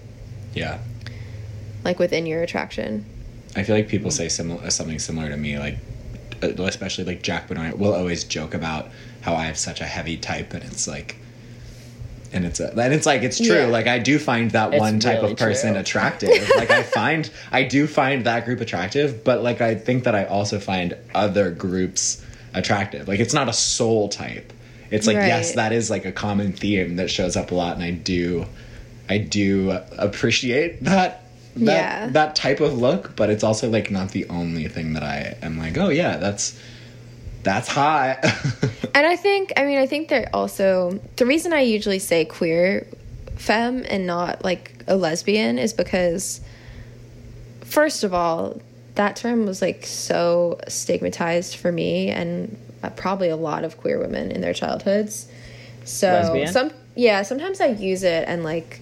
[0.54, 0.78] Yeah.
[1.84, 3.06] like within your attraction
[3.56, 5.76] I feel like people say similar something similar to me, like
[6.42, 8.88] uh, especially like Jack Benoit will always joke about
[9.20, 11.14] how I have such a heavy type, and it's like,
[12.34, 13.60] and it's a, and it's like it's true.
[13.60, 13.66] Yeah.
[13.66, 15.80] Like I do find that It's one type really of person true.
[15.80, 16.30] attractive.
[16.56, 20.24] like I find I do find that group attractive, but like I think that I
[20.24, 23.08] also find other groups attractive.
[23.08, 24.52] Like it's not a sole type.
[24.90, 27.82] It's like yes, that is like a common theme that shows up a lot, and
[27.82, 28.44] I do,
[29.08, 31.20] I do appreciate that.
[31.56, 32.08] That, Yeah.
[32.08, 35.56] that type of look, but it's also like not the only thing that I am
[35.58, 36.58] like, oh yeah, that's
[37.44, 38.18] that's hot.
[38.94, 42.86] and i think i mean i think they're also the reason i usually say queer
[43.36, 46.40] femme and not like a lesbian is because
[47.60, 48.60] first of all
[48.94, 53.98] that term was like so stigmatized for me and uh, probably a lot of queer
[53.98, 55.28] women in their childhoods
[55.84, 56.52] so Lesbian?
[56.52, 58.80] some yeah sometimes i use it and like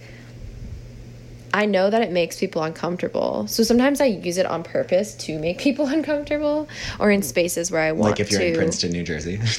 [1.55, 3.47] I know that it makes people uncomfortable.
[3.47, 7.83] So sometimes I use it on purpose to make people uncomfortable or in spaces where
[7.83, 8.23] I want to.
[8.23, 9.41] like if you're to in Princeton, New Jersey.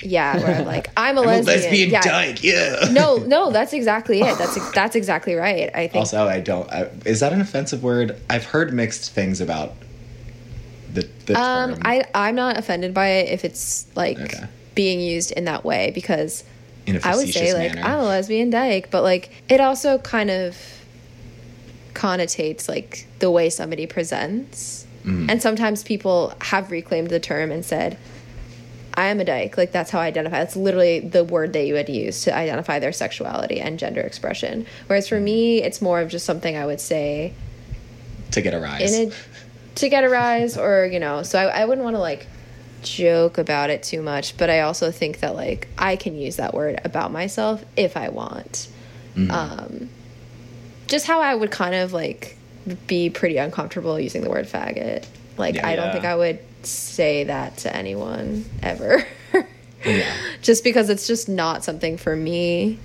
[0.00, 1.60] Yeah, where I'm like, I'm a I'm a lesbian.
[1.60, 2.02] lesbian yeah.
[2.02, 2.88] dyke, yeah.
[2.92, 4.38] No, no, that's exactly it.
[4.38, 5.70] That's that's exactly right.
[5.74, 6.70] I think Also, I don't.
[6.72, 8.16] I, is that an offensive word?
[8.30, 9.74] I've heard mixed things about
[10.94, 14.44] the the um term I I'm not offended by it if it's like Okay.
[14.76, 16.44] being used in that way because
[16.86, 17.76] in a I would say like.
[17.76, 20.56] I'm a lesbian dyke, but like it also kind of
[21.94, 24.86] connotates like the way somebody presents.
[25.04, 25.30] Mm-hmm.
[25.30, 27.98] And sometimes people have reclaimed the term and said,
[28.94, 29.56] I am a dyke.
[29.56, 30.38] Like that's how I identify.
[30.40, 34.66] That's literally the word that you would use to identify their sexuality and gender expression.
[34.88, 37.32] Whereas for me, it's more of just something I would say
[38.32, 38.92] to get a rise.
[38.98, 39.14] in a
[39.76, 42.26] to get a rise or you know so I, I wouldn't want to like
[42.82, 46.52] joke about it too much but i also think that like i can use that
[46.52, 48.68] word about myself if i want
[49.16, 49.30] Mm-hmm.
[49.30, 49.88] um
[50.88, 52.36] just how i would kind of like
[52.86, 55.04] be pretty uncomfortable using the word faggot
[55.36, 55.66] like Yeah.
[55.68, 55.92] i don't Yeah.
[55.92, 59.06] think i would say that to anyone ever
[59.86, 60.12] yeah,
[60.42, 62.78] just because it's just not something for me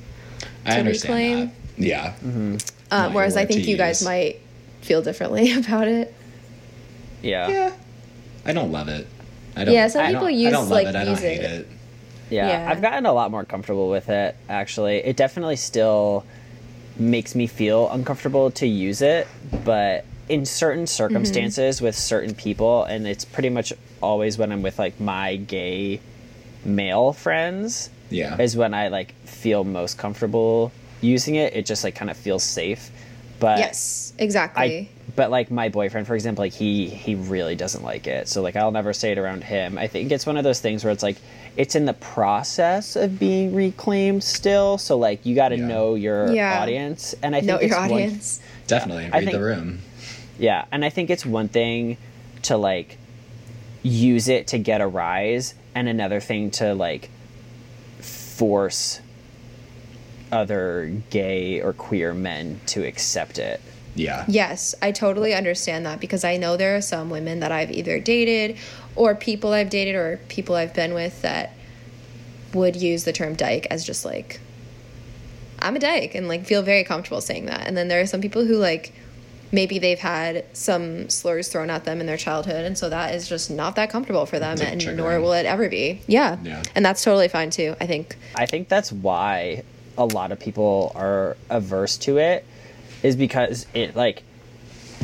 [0.66, 1.48] I to understand reclaim.
[1.48, 1.84] that.
[1.88, 2.14] Yeah.
[2.24, 2.58] um,
[2.92, 4.40] Not your whereas i think to you guys might
[4.82, 6.14] feel differently about it
[7.24, 7.48] Yeah.
[7.48, 7.72] Yeah.
[8.46, 9.08] I don't love it.
[9.56, 9.74] I don't.
[9.74, 10.96] Yeah, some I people don't- use, I don't love like, it.
[10.98, 11.52] I don't use hate it.
[11.62, 11.68] it.
[12.30, 12.70] Yeah, Yeah.
[12.72, 14.98] I've gotten a lot more comfortable with it, actually.
[14.98, 16.26] It definitely still
[16.98, 19.28] makes me feel uncomfortable to use it,
[19.64, 20.88] but in certain mm-hmm.
[20.88, 26.00] circumstances with certain people, and it's pretty much always when I'm with like my gay
[26.66, 28.40] male friends, Yeah.
[28.40, 30.72] is when I like feel most comfortable
[31.02, 31.56] using it.
[31.56, 32.90] It just like kind of feels safe.
[33.40, 37.84] But yes exactly I but like my boyfriend for example like he he really doesn't
[37.84, 38.28] like it.
[38.28, 39.78] So like I'll never say it around him.
[39.78, 41.18] I think it's one of those things where it's like
[41.56, 44.78] it's in the process of being reclaimed still.
[44.80, 45.68] So like you got to Yeah.
[45.68, 46.60] know your Yeah.
[46.62, 47.14] audience.
[47.22, 48.20] And I think know it's your one-
[48.68, 49.06] Definitely.
[49.06, 49.80] I read think- the room.
[50.40, 50.66] yeah.
[50.72, 51.98] And I think it's one thing
[52.44, 52.98] to like
[53.84, 57.10] use it to get a rise and another thing to like
[58.00, 59.00] force
[60.32, 63.62] other gay or queer men to accept it
[63.96, 64.26] Yeah.
[64.28, 68.00] Yes, I totally understand that because I know there are some women that I've either
[68.00, 68.58] dated
[68.96, 71.56] or people I've dated or people I've been with that
[72.54, 74.40] would use the term dyke as just like
[75.60, 77.68] I'm a dyke and like feel very comfortable saying that.
[77.68, 78.94] And then there are some people who like
[79.52, 83.30] maybe they've had some slurs thrown at them in their childhood and so that is
[83.30, 86.02] just not that comfortable for them It's, like, and nor will it ever be.
[86.08, 86.38] Yeah.
[86.44, 86.64] Yeah.
[86.76, 87.76] And that's totally fine too.
[87.80, 89.64] I think I think that's why
[89.98, 92.46] a lot of people are averse to it
[93.04, 94.24] is because it like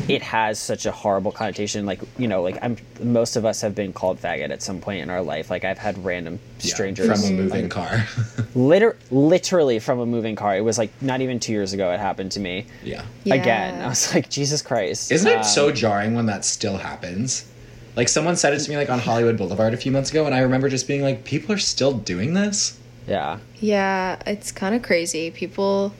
[0.08, 3.74] it has such a horrible connotation like you know like I'm most of us have
[3.74, 7.06] been called faggot at some point in our life like I've had random Yeah, strangers
[7.06, 8.06] from a moving car.
[8.54, 12.00] liter- literally from a moving car it was like not even 2 years ago it
[12.00, 13.04] happened to me yeah.
[13.26, 17.46] again I was like Jesus Christ Isn't it Um, so jarring when that still happens?
[17.94, 20.34] Like someone said it to me like on Hollywood Boulevard a few months ago, and
[20.34, 22.78] I remember just being like, "People are still doing this."
[23.08, 25.30] yeah Yeah, it's kind of crazy.
[25.32, 25.92] People,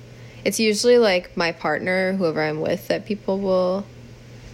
[0.45, 3.85] it's usually like my partner, whoever I'm with, that people will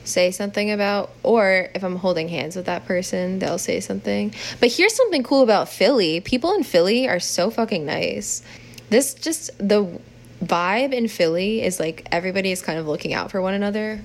[0.04, 1.10] say something about.
[1.22, 4.34] Or if I'm holding hands with that person, they'll say something.
[4.60, 8.42] But here's something cool about Philly people in Philly are so fucking nice.
[8.88, 10.00] This just, the
[10.42, 14.00] vibe in Philly is like everybody is kind of looking out for one another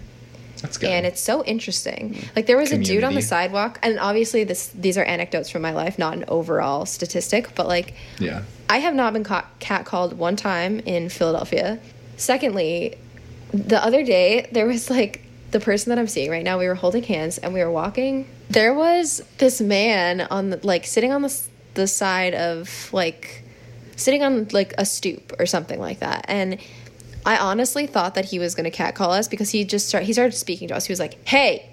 [0.62, 0.90] That's good.
[0.90, 2.24] and it's so interesting.
[2.36, 5.62] Like there was a dude on the sidewalk, and obviously this these are anecdotes from
[5.62, 8.44] my life, not an overall statistic, but like yeah.
[8.70, 11.80] I have not been caught catcalled one time in Philadelphia.
[12.18, 12.98] Secondly,
[13.54, 16.60] the other day there was like the person that I'm seeing right now.
[16.60, 18.28] We were holding hands and we were walking.
[18.50, 21.42] There was this man on the, like sitting on the
[21.74, 23.44] the side of like
[23.96, 26.60] sitting on like a stoop or something like that, and.
[27.26, 30.14] I honestly thought that he was going to catcall us because he just start he
[30.14, 30.86] started speaking to us.
[30.86, 31.70] He was like, "Hey,"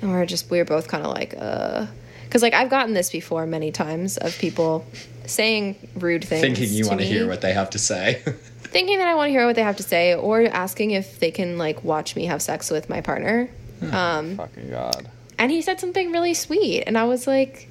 [0.00, 1.86] and we are just we were both kind of like, "Uh,"
[2.24, 4.84] because like I've gotten this before many times of people
[5.26, 8.22] saying rude things, Thinking you want to hear what they have to say.
[8.62, 11.30] thinking that I want to hear what they have to say, or asking if they
[11.30, 13.50] can like watch me have sex with my partner.
[13.92, 15.08] Um, Fucking god.
[15.38, 17.68] and he said something really sweet, and I was like,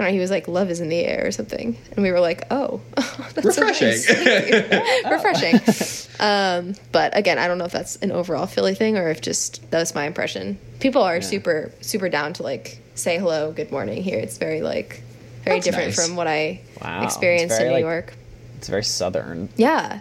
[0.00, 0.14] I don't know.
[0.14, 2.80] He was like, "Love is in the air" or something, and we were like, "Oh,
[2.96, 3.88] that's so Refreshing.
[3.88, 4.06] nice.
[4.06, 9.10] Thank refreshing." Um, but again, I don't know if that's an overall Philly thing or
[9.10, 10.58] if just that was my impression.
[10.80, 14.18] People are super super down to like say hello, good morning here.
[14.18, 15.02] It's very like
[15.44, 16.06] very That's different nice.
[16.06, 18.14] from what I Wow, it's experienced in New like- York.
[18.56, 19.48] It's very southern.
[19.56, 20.00] Yeah,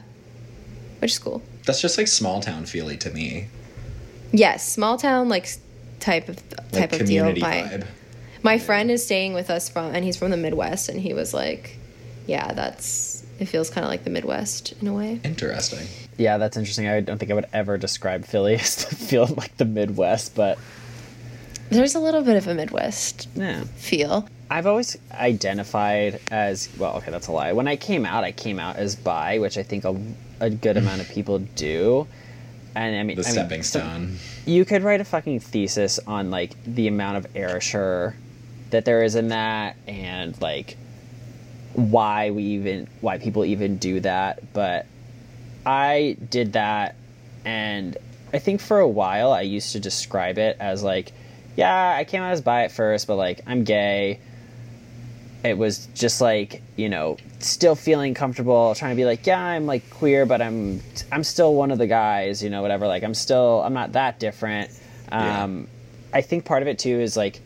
[0.99, 1.41] which is cool.
[1.65, 3.47] That's just like small town Philly to me.
[4.31, 5.49] Yes, small town like
[5.99, 6.37] type of
[6.71, 7.25] Like type of deal.
[7.25, 7.87] community My vibe.
[8.43, 11.33] My friend is staying with us from, and he's from the Midwest, and he was
[11.33, 11.77] like,
[12.27, 15.87] "Yeah, that's it feels kind of like the Midwest in a way." Interesting.
[16.17, 16.87] Yeah, that's interesting.
[16.87, 20.57] I don't think I would ever describe Philly as to feel like the Midwest, but
[21.69, 23.63] There's a little bit of a Midwest yeah.
[23.75, 24.27] feel.
[24.51, 26.97] I've always identified as well.
[26.97, 27.53] Okay, that's a lie.
[27.53, 29.95] When I came out, I came out as bi, which I think a,
[30.39, 32.07] a good amount of people do.
[32.75, 34.17] And I mean, The I mean, stepping so- stone.
[34.45, 38.15] you could write a fucking thesis on like the amount of erasure
[38.71, 40.77] that there is in that, and like
[41.73, 44.53] why we even why people even do that.
[44.53, 44.85] But
[45.65, 46.95] I did that,
[47.45, 47.97] and
[48.33, 51.11] I think for a while I used to describe it as like,
[51.55, 54.19] yeah, I came out as bi at first, but like I'm gay.
[55.43, 59.65] It was just like you know, still feeling comfortable, trying to be like, yeah, I'm
[59.65, 62.87] like queer, but I'm I'm still one of the guys, you know, whatever.
[62.87, 64.71] Like I'm still I'm not that different.
[65.11, 65.43] Yeah.
[65.43, 65.67] Um,
[66.13, 67.41] I think part of it too is like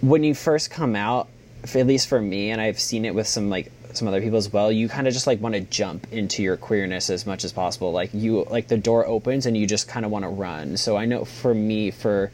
[0.00, 1.28] when you first come out,
[1.74, 4.52] at least for me, and I've seen it with some like some other people as
[4.52, 4.70] well.
[4.70, 7.92] You kind of just like want to jump into your queerness as much as possible.
[7.92, 10.76] Like you, like the door opens and you just kind of want to run.
[10.76, 12.30] So I know for me, for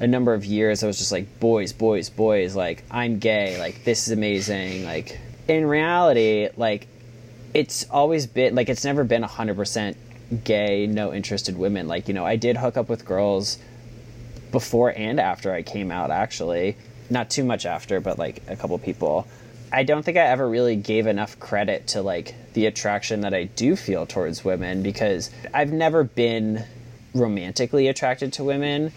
[0.00, 2.56] a number of years, I was just like boys, boys, boys.
[2.56, 3.58] Like I'm gay.
[3.58, 4.84] Like this is amazing.
[4.84, 6.86] Like in reality, like
[7.52, 9.96] it's always been like it's never been hundred percent
[10.42, 11.86] gay, no interested women.
[11.86, 13.58] Like you know, I did hook up with girls
[14.50, 16.76] before and after I came out, actually.
[17.14, 19.28] Not too much after, but like a couple people.
[19.72, 23.44] I don't think I ever really gave enough credit to like the attraction that I
[23.44, 26.64] do feel towards women because I've never been
[27.14, 28.92] romantically attracted to women.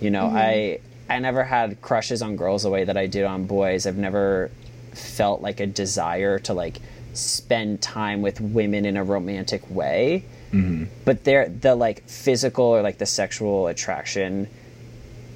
[0.00, 0.36] You know, mm-hmm.
[0.36, 3.86] I I never had crushes on girls the way that I did on boys.
[3.86, 4.50] I've never
[4.92, 6.78] felt like a desire to like
[7.12, 10.24] spend time with women in a romantic way.
[10.52, 10.86] Mm-hmm.
[11.04, 14.48] But there the like physical or like the sexual attraction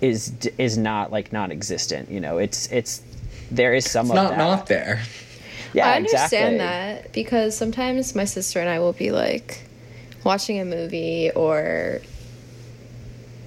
[0.08, 3.02] is is not like non-existent you know it's it's
[3.50, 5.02] there is some It's of not that not there.
[5.72, 6.58] yeah I understand exactly.
[6.58, 9.50] that because sometimes my sister and I will be like
[10.24, 12.00] watching a movie or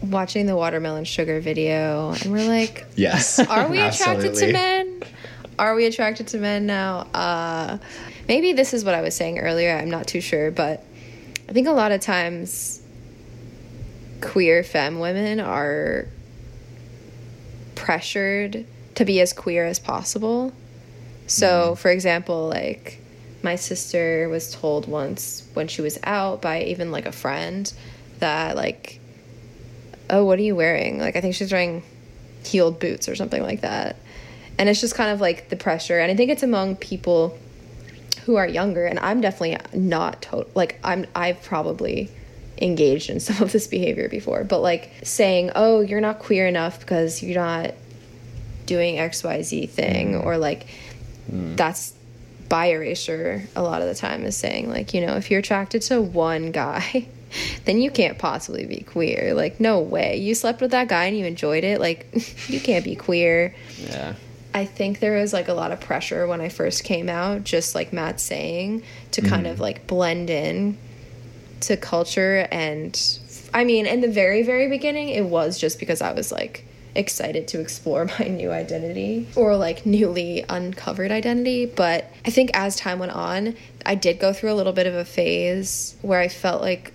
[0.02, 3.40] watching the watermelon sugar video, and we're like, Yes.
[3.56, 5.02] Are we attracted to men?
[5.58, 7.08] Are we attracted to men now?
[7.14, 7.80] Uh,
[8.28, 9.76] maybe this is what I was saying earlier.
[9.76, 10.84] I'm not too sure, but
[11.50, 12.82] I think a lot of times
[14.22, 16.08] queer femme women are
[17.88, 18.66] pressured
[18.96, 20.52] to be as queer as possible.
[21.26, 21.76] So, mm-hmm.
[21.76, 23.00] for example, like
[23.44, 27.72] my sister was told once when she was out by even like a friend
[28.20, 29.00] that like
[30.10, 31.00] oh, what are you wearing?
[31.00, 31.84] Like, I think she's wearing
[32.44, 33.98] heeled boots or something like that.
[34.58, 36.00] And it's just kind of like the pressure.
[36.00, 37.38] And I think it's among people
[38.26, 38.86] who are younger.
[38.86, 42.10] And I'm definitely not total, like, I'm, I've probably
[42.62, 46.80] engaged in some of this behavior before, but like saying, oh, you're not queer enough
[46.80, 47.74] because you're not
[48.66, 50.26] doing XYZ thing, mm.
[50.26, 50.68] or like,
[51.32, 51.56] mm.
[51.56, 51.94] that's
[52.50, 55.82] bi erasure a lot of the time is saying, like, you know, if you're attracted
[55.84, 57.08] to one guy,
[57.66, 59.34] then you can't possibly be queer.
[59.34, 60.18] Like, no way.
[60.18, 61.80] You slept with that guy and you enjoyed it.
[61.80, 62.08] Like,
[62.48, 63.54] you can't be queer.
[63.80, 64.14] yeah
[64.58, 67.76] I think there was like a lot of pressure when I first came out, just
[67.76, 68.82] like Matt's saying,
[69.12, 69.52] to kind mm.
[69.52, 70.80] of like blend in
[71.62, 73.20] to culture and
[73.54, 76.66] I mean, in the very very beginning it was just because I was like
[76.98, 82.76] excited to explore my new identity or like newly uncovered identity, but I think as
[82.76, 83.56] time went on,
[83.86, 86.92] I did go through a little bit of a phase where I felt like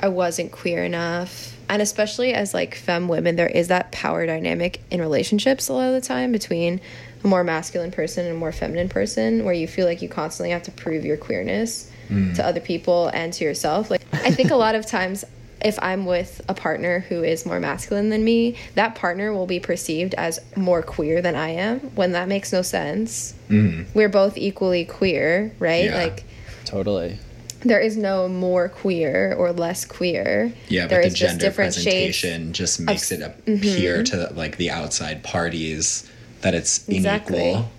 [0.00, 1.56] I wasn't queer enough.
[1.68, 5.88] And especially as like femme women, there is that power dynamic in relationships a lot
[5.88, 6.80] of the time between
[7.22, 10.50] a more masculine person and a more feminine person where you feel like you constantly
[10.50, 12.34] have to prove your queerness Mm.
[12.36, 13.90] to other people and to yourself.
[13.90, 15.24] Like I think a lot of times
[15.64, 19.58] if I'm with a partner who is more masculine than me, that partner will be
[19.60, 23.34] perceived as more queer than I am when that makes no sense.
[23.48, 23.86] Mm.
[23.94, 25.86] We're both equally queer, right?
[25.86, 25.96] Yeah.
[25.96, 26.24] Like
[26.64, 27.18] Totally.
[27.60, 30.52] there is no more queer or less queer.
[30.68, 31.56] Yeah, but There the is just gender shades.
[31.56, 34.04] presentation just makes it appear mm-hmm.
[34.04, 36.08] to like the outside parties
[36.42, 37.40] that it's Exactly.
[37.50, 37.70] unequal.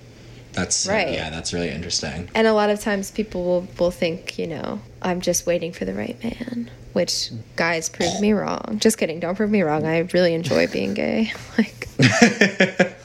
[0.60, 1.14] That's Right.
[1.14, 2.30] Yeah, that's really interesting.
[2.36, 5.86] And a lot of times people will, will think, you know, I'm just waiting for
[5.86, 6.70] the right man.
[6.92, 8.78] Which guys prove me wrong.
[8.80, 9.20] Just kidding.
[9.20, 9.86] Don't prove me wrong.
[9.86, 11.32] I really enjoy being gay.
[11.58, 11.88] Like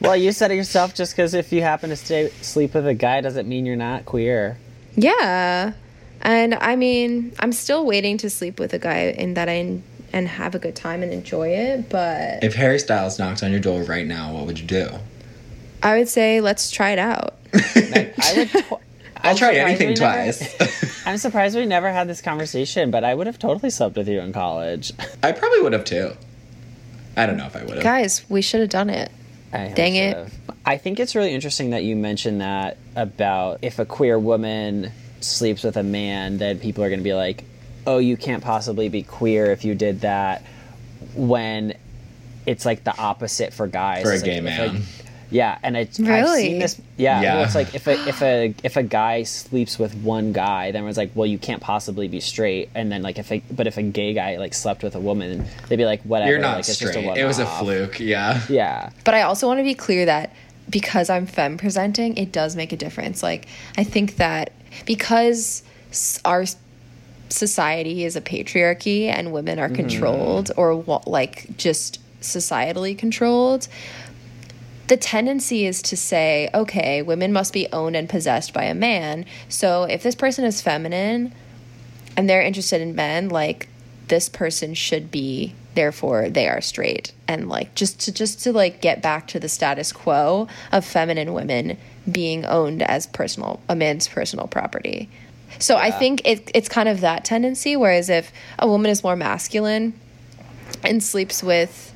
[0.00, 0.94] Well, you said it yourself.
[0.94, 4.06] Just because if you happen to stay sleep with a guy doesn't mean you're not
[4.06, 4.56] queer.
[4.96, 5.72] Yeah.
[6.22, 9.80] And I mean, I'm still waiting to sleep with a guy and that I
[10.14, 13.60] and have a good time and enjoy it, but If Harry Styles knocked on your
[13.60, 14.88] door right now, what would you do?
[15.84, 17.34] I would say let's try it out.
[17.54, 18.50] I would.
[18.50, 18.78] To-
[19.22, 21.06] I'll try anything we never- twice.
[21.06, 24.20] I'm surprised we never had this conversation, but I would have totally slept with you
[24.20, 24.92] in college.
[25.22, 26.12] I probably would have too.
[27.16, 27.82] I don't know if I would have.
[27.82, 29.10] Guys, we should have done it.
[29.52, 30.12] I Dang it.
[30.14, 30.34] should've.
[30.66, 35.62] I think it's really interesting that you mentioned that about if a queer woman sleeps
[35.62, 37.44] with a man, then people are going to be like,
[37.86, 40.42] oh, you can't possibly be queer if you did that.
[41.14, 41.74] When
[42.46, 44.02] it's like the opposite for guys.
[44.02, 44.82] For a like- gay if man.
[45.34, 46.80] Yeah, and it's I've seen this.
[46.96, 47.44] Yeah, Yeah.
[47.44, 50.96] it's like if a if a if a guy sleeps with one guy, then it's
[50.96, 52.70] like, well, you can't possibly be straight.
[52.76, 55.44] And then like if a but if a gay guy like slept with a woman,
[55.68, 56.30] they'd be like, whatever.
[56.30, 56.94] You're not like, it's straight.
[56.94, 57.98] Just a it was a fluke.
[57.98, 58.42] Yeah.
[58.48, 58.90] Yeah.
[59.02, 60.32] But I also want to be clear that
[60.70, 63.20] because I'm femme presenting, it does make a difference.
[63.20, 64.52] Like, I think that
[64.86, 65.64] because
[66.24, 66.44] our
[67.28, 69.74] society is a patriarchy and women are mm-hmm.
[69.74, 70.74] controlled or
[71.06, 73.66] like just societally controlled,
[74.86, 79.24] the tendency is to say, okay, women must be owned and possessed by a man.
[79.48, 81.34] So if this person is feminine
[82.16, 83.68] and they're interested in men, like
[84.08, 88.80] this person should be therefore they are straight and like just to just to like
[88.80, 91.76] get back to the status quo of feminine women
[92.10, 95.08] being owned as personal a man's personal property.
[95.58, 99.16] So I think it, it's kind of that tendency whereas if a woman is more
[99.16, 99.98] masculine
[100.82, 101.92] and sleeps with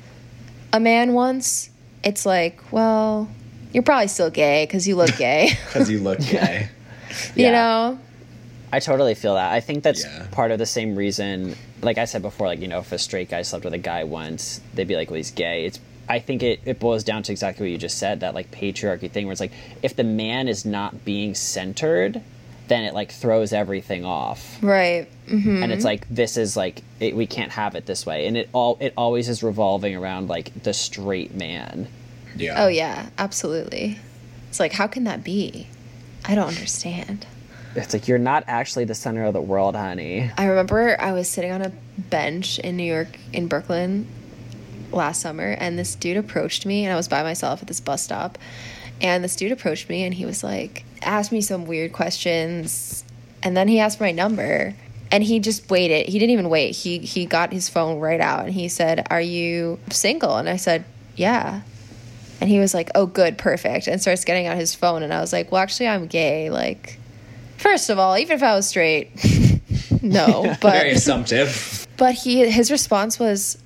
[0.73, 1.69] a man once,
[2.03, 3.29] it's like, well,
[3.73, 6.69] you're probably still gay because you look gay, Because you look gay.
[7.35, 7.51] you Yeah.
[7.51, 7.99] know?
[8.71, 9.51] I totally feel that.
[9.51, 10.27] I think that's Yeah.
[10.31, 11.55] part of the same reason.
[11.81, 14.03] Like I said before, like you know, if a straight guy slept with a guy
[14.03, 15.79] once, they'd be like, "Well, he's gay." It's.
[16.07, 18.19] I think it, it boils down to exactly what you just said.
[18.19, 22.21] That like patriarchy thing, where it's like if the man is not being centered,
[22.69, 25.07] then it like throws everything off, Right.
[25.27, 25.61] Mm-hmm.
[25.63, 28.49] and it's like this is like it, we can't have it this way, and it
[28.53, 31.87] all it always is revolving around like the straight man.
[32.35, 32.63] Yeah.
[32.63, 33.97] Oh, yeah, absolutely.
[34.47, 35.67] It's like, how can that be?
[36.25, 37.25] I don't understand.
[37.75, 40.31] It's like you're not actually the center of the world, honey.
[40.37, 44.07] I remember I was sitting on a bench in New York, in Brooklyn
[44.91, 48.01] last summer, and this dude approached me, and I was by myself at this bus
[48.03, 48.37] stop.
[49.01, 53.03] And this dude approached me, and he was like, asked me some weird questions,
[53.43, 54.75] and then he asked my number.
[55.11, 56.07] And he just waited.
[56.07, 56.75] He didn't even wait.
[56.75, 60.57] He he got his phone right out and he said, "Are you single?" And I
[60.57, 60.85] said,
[61.15, 61.61] "Yeah."
[62.39, 65.19] And he was like, "Oh, good, perfect." And starts getting out his phone, and I
[65.19, 66.51] was like, "Well, actually, I'm gay.
[66.51, 66.99] Like,
[67.57, 69.09] first of all, even if I was straight,
[70.03, 71.87] no." But Very assumptive.
[71.97, 73.57] but he his response was,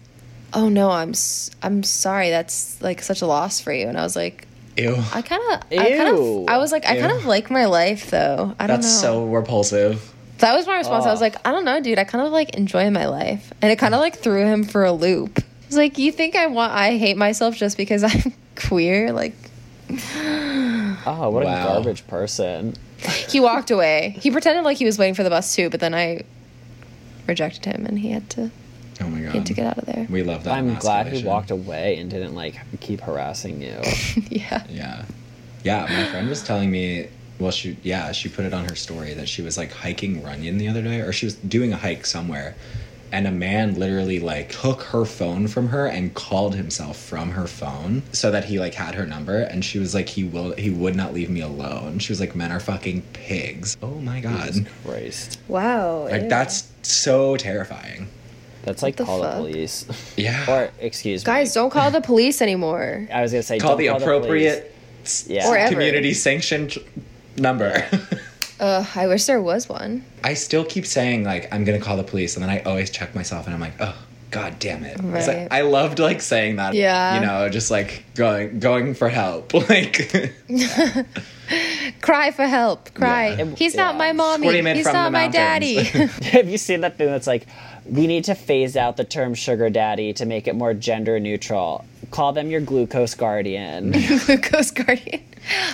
[0.54, 1.14] "Oh no, I'm
[1.62, 2.30] I'm sorry.
[2.30, 4.48] That's like such a loss for you." And I was like,
[4.78, 4.96] Ew.
[5.14, 8.10] I kind of, I kind of, I was like, I kind of like my life
[8.10, 8.56] though.
[8.60, 8.82] I don't know.
[8.82, 9.10] That's know.
[9.10, 10.14] so repulsive.
[10.40, 11.06] that was my response.
[11.06, 11.26] I was Oh.
[11.26, 12.00] like, I don't know, dude.
[12.00, 14.84] I kind of like enjoy my life, and it kind of like threw him for
[14.84, 15.40] a loop.
[15.40, 16.74] I was like, you think I want?
[16.74, 19.12] I hate myself just because I'm queer?
[19.14, 19.36] Like,
[19.90, 21.62] Oh, what Wow.
[21.62, 22.76] a garbage person.
[23.30, 24.16] he walked away.
[24.22, 26.22] He pretended like he was waiting for the bus too, but then I
[27.28, 28.52] rejected him, and he had to,
[29.04, 29.32] Oh my god!
[29.32, 30.08] he had to get out of there.
[30.10, 30.54] We love that.
[30.54, 33.80] I'm glad he walked away and didn't like keep harassing you.
[34.30, 34.66] yeah.
[34.70, 35.06] Yeah.
[35.64, 37.08] Yeah, my friend was telling me
[37.40, 40.58] well she yeah, she put it on her story that she was like hiking Runyon
[40.58, 42.56] the other day or she was doing a hike somewhere
[43.14, 47.46] and a man literally like took her phone from her and called himself from her
[47.46, 50.72] phone so that he like had her number and she was like he will he
[50.72, 54.54] would not leave me alone she was like men are fucking pigs oh my god
[54.54, 55.40] Jesus Christ.
[55.48, 56.06] Wow.
[56.06, 56.30] like ew.
[56.30, 58.10] that's so terrifying
[58.64, 59.86] That's like the call the police.
[60.18, 61.26] yeah or excuse me.
[61.26, 63.08] Guys, don't call the police anymore.
[63.14, 64.02] I was gonna say call don't the police.
[64.04, 65.70] appropriate s- Yeah.
[65.70, 66.78] Community sanctioned
[67.38, 67.86] number
[68.60, 70.06] Ugh, I wish there was one.
[70.24, 73.14] I still keep saying like I'm gonna call the police, and then I always check
[73.16, 73.96] myself, and I'm like, oh
[74.32, 74.98] god damn it!
[75.00, 75.48] It's like, Right.
[75.52, 76.74] I loved like saying that.
[76.74, 77.16] Yeah.
[77.20, 79.54] you know, just like going going for help.
[79.54, 80.34] Like
[82.02, 82.94] Cry for help.
[82.94, 83.34] Cry.
[83.34, 83.46] Yeah.
[83.56, 83.98] He's not Yeah.
[84.00, 84.74] my mommy.
[84.74, 85.84] He's not my daddy.
[85.84, 87.46] Have you seen that thing that's like,
[87.86, 91.86] we need to phase out the term sugar daddy to make it more gender neutral?
[92.12, 93.92] Call them your glucose guardian.
[94.26, 95.22] glucose guardian.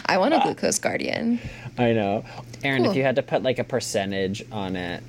[0.05, 1.39] I want a glucose guardian.
[1.77, 2.25] I know.
[2.63, 2.91] Aaron, Cool.
[2.91, 5.03] if you had to put like a percentage on it,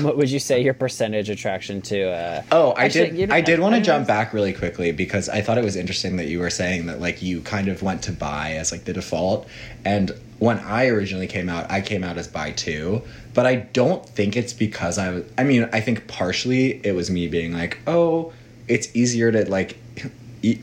[0.00, 2.08] what would you say your percentage attraction to?
[2.10, 3.18] Uh, oh, I Actually, did.
[3.18, 5.76] you know- I did want to jump back really quickly because I thought it was
[5.76, 8.84] interesting that you were saying that like you kind of went to bi as like
[8.84, 9.46] the default,
[9.84, 13.02] and when I originally came out, I came out as bi too.
[13.32, 15.24] But I don't think it's because I was.
[15.36, 18.32] I mean, I think partially it was me being like, oh,
[18.68, 19.76] it's easier to like
[20.42, 20.60] e-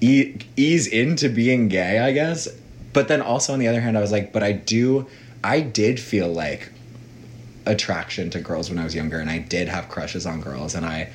[0.00, 2.48] e- ease into being gay, I guess.
[2.92, 5.08] But then also on the other hand, I was like, but I do,
[5.42, 6.70] I did feel like
[7.66, 10.84] attraction to girls when I was younger, and I did have crushes on girls, and
[10.86, 11.10] I.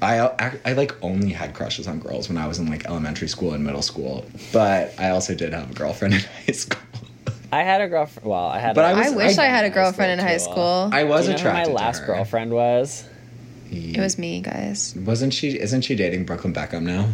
[0.00, 3.26] I, I, I like only had crushes on girls when I was in like elementary
[3.28, 6.80] school and middle school, but I also did have a girlfriend in high school.
[7.50, 8.28] I had a girlfriend.
[8.28, 8.74] Well, I had.
[8.74, 10.90] But a- I was- I wish I, had a high girlfriend in high too, school.
[10.92, 12.14] I was Do you know who my last to her.
[12.14, 13.04] girlfriend was.
[13.70, 14.94] it was me, guys.
[14.96, 15.58] Wasn't she?
[15.58, 17.08] Isn't she dating Brooklyn Beckham now?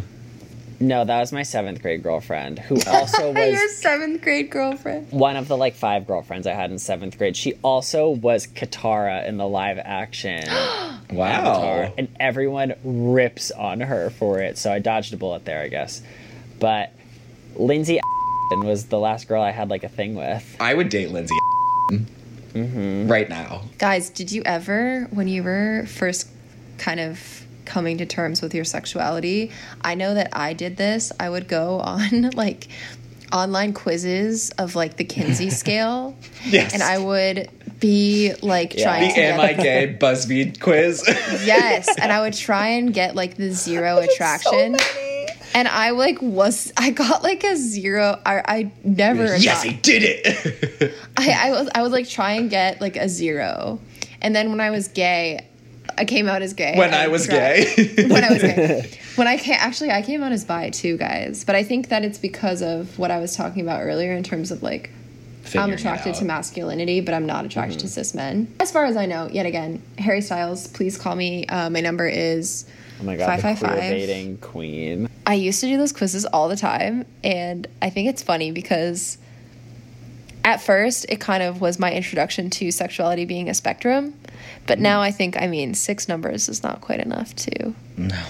[0.79, 5.09] No, that was my seventh grade girlfriend, who also was Your seventh grade girlfriend.
[5.11, 7.37] one of the like five girlfriends I had in seventh grade.
[7.37, 10.43] She also was Katara in the live action.
[11.11, 11.25] Wow.
[11.27, 14.57] Avatar, and everyone rips on her for it.
[14.57, 16.01] So I dodged a bullet there, I guess.
[16.59, 16.91] But
[17.55, 17.99] Lindsay
[18.51, 20.57] was the last girl I had like a thing with.
[20.59, 21.35] I would date Lindsay
[22.53, 23.07] Mm-hmm.
[23.07, 23.61] right now.
[23.77, 26.27] Guys, did you ever, when you were first
[26.79, 29.51] kind of coming to terms with your sexuality,
[29.81, 31.11] I know that I did this.
[31.19, 32.67] I would go on like
[33.33, 36.15] online quizzes of like the Kinsey scale.
[36.45, 36.73] Yes.
[36.73, 37.49] And I would
[37.79, 38.83] be like Yeah.
[38.83, 41.03] trying The to Am I Gay BuzzFeed quiz.
[41.45, 44.77] yes, and I would try and get like the zero attraction.
[45.53, 48.19] and I like was I got like a zero.
[48.25, 50.93] I I never yes, got, he did it.
[51.17, 53.79] I, I was I would like try and get like a zero,
[54.21, 55.45] and then when I was gay,
[55.97, 56.77] I came out as gay.
[56.77, 58.07] when I was tried- gay.
[58.07, 58.91] when I was gay.
[59.15, 61.45] When I came, actually, I came out as bi too, guys.
[61.45, 64.51] But I think that it's because of what I was talking about earlier in terms
[64.51, 64.89] of like
[65.55, 68.53] I'm attracted to masculinity, but I'm not attracted to cis men.
[68.59, 71.45] As far as I know, yet again, Harry Styles, please call me.
[71.47, 72.65] Uh, my number is
[72.99, 73.79] Oh my god, the queer 555.
[73.91, 75.09] baiting queen.
[75.25, 79.17] I used to do those quizzes all the time, and I think it's funny because
[80.43, 84.13] at first it kind of was my introduction to sexuality being a spectrum,
[84.67, 88.21] but now I think I mean six numbers is not quite enough to No,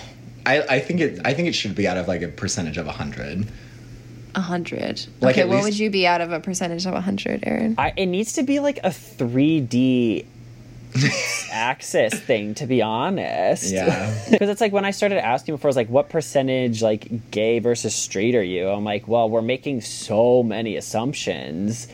[0.45, 1.19] I, I think it.
[1.25, 3.47] I think it should be out of like a percentage of hundred.
[4.35, 5.05] a hundred.
[5.21, 7.75] Like, okay, what least- would you be out of a percentage of a hundred, Aaron?
[7.77, 10.25] I, it needs to be like a 3D
[11.51, 13.71] axis thing, to be honest.
[13.71, 14.13] Yeah.
[14.29, 17.59] Because it's like when I started asking before, I was like, what percentage like gay
[17.59, 18.69] versus straight are you?
[18.69, 21.87] I'm like, well, we're making so many assumptions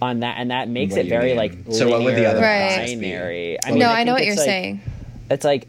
[0.00, 1.36] on that, and that makes What it very mean?
[1.36, 2.86] like So what would the other Right.
[2.86, 2.94] be?
[2.96, 3.58] binary.
[3.64, 4.80] I mean, no, I I know what you're like- saying.
[5.30, 5.66] It's like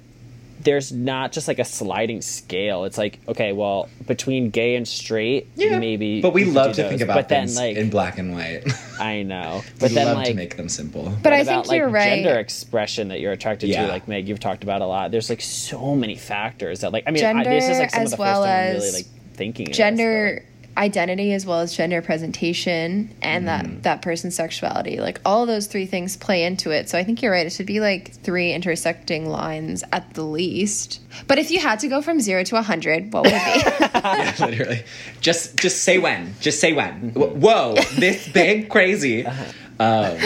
[0.62, 2.84] there's not just like a sliding scale.
[2.84, 6.20] It's like okay, well, between gay and straight, maybe.
[6.22, 6.90] But we love to those.
[6.90, 8.64] think about but then, things like, in black and white.
[9.00, 11.14] I know, we but then love like to make them simple.
[11.24, 12.24] But I about, think like, you're right.
[12.24, 13.84] Gender expression that you're attracted Yeah.
[13.86, 15.12] to, like Meg, you've talked about a lot.
[15.12, 18.10] There's like so many factors that, like, I mean, I, this is like some of
[18.12, 19.06] the well first time I'm really like
[19.36, 19.68] thinking.
[19.68, 20.44] of this, gender
[20.80, 23.74] identity as well as gender presentation and Mm-hmm.
[23.74, 27.22] that that person's sexuality like all those three things play into it so i think
[27.22, 31.60] you're right it should be like three intersecting lines at the least but if you
[31.60, 34.84] had to go from zero to a 100 what would it be yeah, literally.
[35.22, 36.34] Just just say when.
[36.40, 37.10] Just say when.
[37.12, 39.26] Wh- Whoa, this big crazy.
[39.26, 40.18] Um,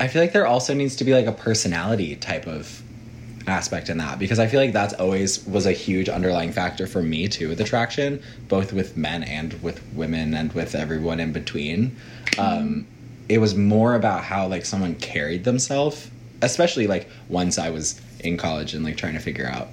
[0.00, 2.82] I feel like there also needs to be like a personality type of
[3.48, 7.02] aspect in that because I feel like that's always was a huge underlying factor for
[7.02, 11.96] me too with attraction, both with men and with women and with everyone in between.
[12.38, 12.86] Um,
[13.28, 16.10] it was more about how like someone carried themselves,
[16.42, 19.68] especially like once I was in college and like trying to figure out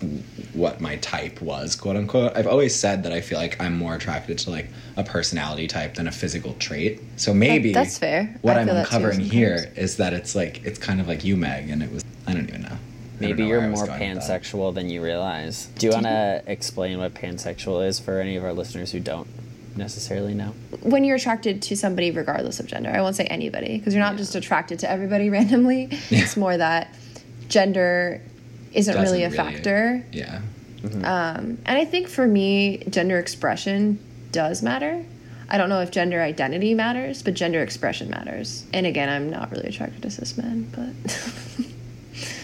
[0.53, 2.35] what my type was, quote unquote.
[2.35, 4.67] I've always said that I feel like I'm more attracted to like
[4.97, 7.01] a personality type than a physical trait.
[7.15, 8.37] So maybe That- that's fair.
[8.41, 11.35] What I I'm feel uncovering here is that it's like it's kind of like you,
[11.37, 12.77] Meg, and it was I don't even know.
[13.19, 14.41] Maybe you're where I was more going with that.
[14.43, 15.67] pansexual than you realize.
[15.77, 19.27] Do you want to explain what pansexual is for any of our listeners who don't
[19.75, 20.53] necessarily know?
[20.81, 24.15] when you're attracted to somebody regardless of gender i won't say anybody because you're not
[24.17, 26.93] just attracted to everybody randomly it's more that
[27.49, 28.21] gender
[28.73, 30.41] isn't Doesn't really a really- factor Yeah.
[30.83, 33.99] um, and i think for me gender expression
[34.31, 35.03] does matter
[35.49, 39.51] i don't know if gender identity matters but gender expression matters and again i'm not
[39.51, 41.65] really attracted to cis men but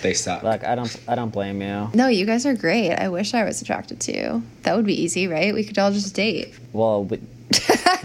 [0.02, 0.44] They suck.
[0.44, 1.90] Like I don't, I don't blame you.
[1.94, 5.02] no you guys are great i wish i was attracted to you that would be
[5.02, 7.20] easy right we could all just date Well, we,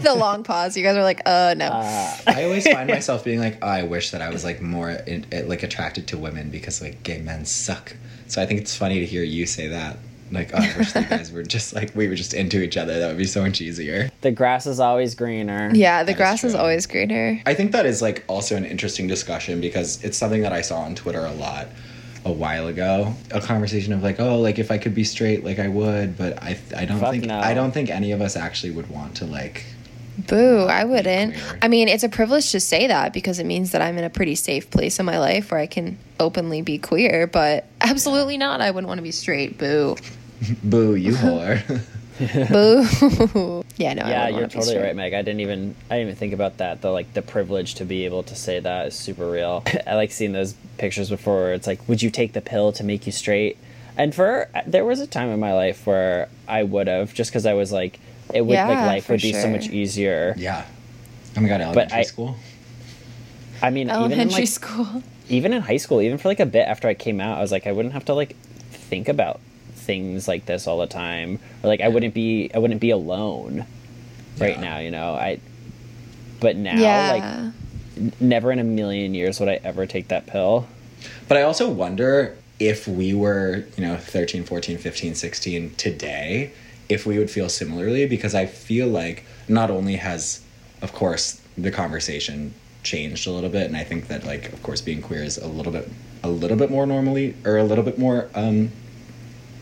[0.01, 1.69] the long pause you guys are like uh no
[2.27, 5.25] I always find myself being like, oh, I wish that I was like more in,
[5.31, 7.95] eh, like attracted to women because like gay men suck.
[8.27, 9.97] So I think it's funny to hear you say that.
[10.31, 12.99] Like, oh, I wish you guys were just like we were just into each other.
[12.99, 14.09] That would be so much easier.
[14.21, 15.71] the grass is always greener.
[15.73, 16.61] yeah the That is grass is true.
[16.61, 20.53] always greener I think that is like also an interesting discussion because it's something that
[20.53, 21.67] I saw on Twitter a lot
[22.25, 23.13] a while ago.
[23.31, 26.41] A conversation of like, oh, like if I could be straight, like I would, but
[26.43, 27.39] I I don't Fuck think no.
[27.39, 29.63] I don't think any of us actually would want to like.
[30.17, 31.35] Boo, I wouldn't.
[31.35, 31.59] queer.
[31.61, 34.09] I mean, it's a privilege to say that because it means that I'm in a
[34.09, 38.61] pretty safe place in my life where I can openly be queer, but absolutely not.
[38.61, 39.57] I wouldn't want to be straight.
[39.57, 39.95] Boo.
[40.63, 41.61] Boo, you whore.
[42.17, 43.63] Boo.
[43.77, 44.07] yeah, no.
[44.07, 45.13] Yeah, wouldn't you're wanna be totally right, Meg.
[45.13, 46.81] I didn't even I didn't even think about that.
[46.81, 49.63] The like the privilege to be able to say that is super real.
[49.85, 52.83] I like seeing those pictures before where it's like, would you take the pill to
[52.83, 53.57] make you straight?
[53.97, 57.29] And for uh, there was a time in my life where I would have just
[57.29, 57.99] because I was like,
[58.33, 60.33] it would like life would be so much easier.
[60.37, 60.65] yeah.
[61.35, 62.35] Oh my god, elementary I- school.
[63.61, 65.03] I mean, even in Elementary like school.
[65.29, 67.51] even in high school, even for like a bit after I came out, I was
[67.51, 68.35] like, I wouldn't have to like
[68.71, 69.39] think about
[69.73, 73.65] things like this all the time, or like I wouldn't be I wouldn't be alone
[74.39, 74.61] right Yeah.
[74.61, 74.77] now.
[74.79, 75.39] You know, I.
[76.39, 77.51] But now, yeah.
[77.97, 80.67] like, never in a million years would I ever take that pill.
[81.27, 86.51] But I also wonder if we were, you know, 13, 14, 15, 16 today,
[86.89, 90.41] if we would feel similarly because I feel like not only has
[90.81, 94.81] of course the conversation changed a little bit and I think that like of course
[94.81, 95.89] being queer is a little bit
[96.23, 98.71] a little bit more normally or a little bit more um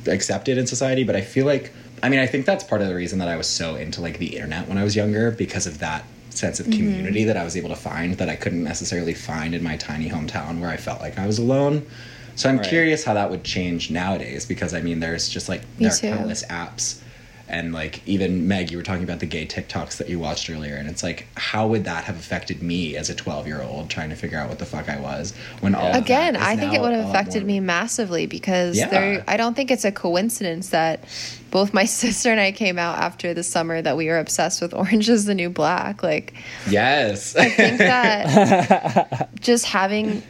[0.07, 1.73] accepted in society, but I feel like
[2.03, 4.19] I mean, I think that's part of the reason that I was so into like
[4.19, 7.55] the internet when I was younger because of that sense of community that I was
[7.55, 10.99] able to find that I couldn't necessarily find in my tiny hometown where I felt
[11.01, 11.87] like I was alone.
[12.35, 12.67] So I'm Right.
[12.67, 15.97] curious how that would change nowadays because I mean, there's just like Me there are
[15.97, 16.09] too.
[16.09, 16.99] countless apps.
[17.47, 20.75] And like even Meg, you were talking about the gay TikToks that you watched earlier,
[20.75, 24.09] and it's like, how would that have affected me as a twelve year old trying
[24.09, 26.81] to figure out what the fuck I was when all of Again, I think it
[26.81, 28.89] would have affected more- me massively because Yeah.
[28.89, 31.03] there I don't think it's a coincidence that
[31.51, 34.73] both my sister and I came out after the summer that we were obsessed with
[34.73, 36.01] Orange is the New Black.
[36.01, 36.33] Like
[36.67, 40.23] Yes, I think that just having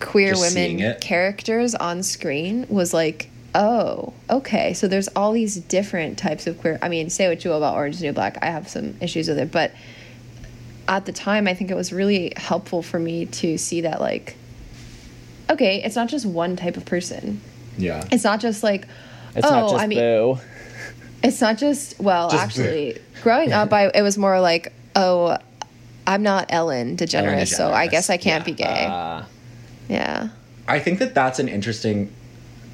[0.00, 3.28] queer Just women characters on screen was like,
[3.58, 4.72] oh, okay.
[4.72, 6.78] So there's all these different types of queer.
[6.80, 8.38] I mean, say what you will about Orange is New Black.
[8.40, 9.72] I have some issues with it, but
[10.86, 14.36] at the time, I think it was really helpful for me to see that, like,
[15.50, 17.40] okay, it's not just one type of person.
[17.76, 18.06] yeah.
[18.10, 18.86] It's not just like,
[19.34, 20.38] It's oh, not just I mean, boo.
[21.22, 25.36] it's not just well, Just actually, growing up, I it was more like, oh,
[26.06, 28.54] I'm not Ellen DeGeneres, so I guess I can't yeah.
[28.54, 28.86] be gay.
[28.88, 29.24] Uh,
[29.88, 30.28] yeah.
[30.66, 32.12] I think that that's an interesting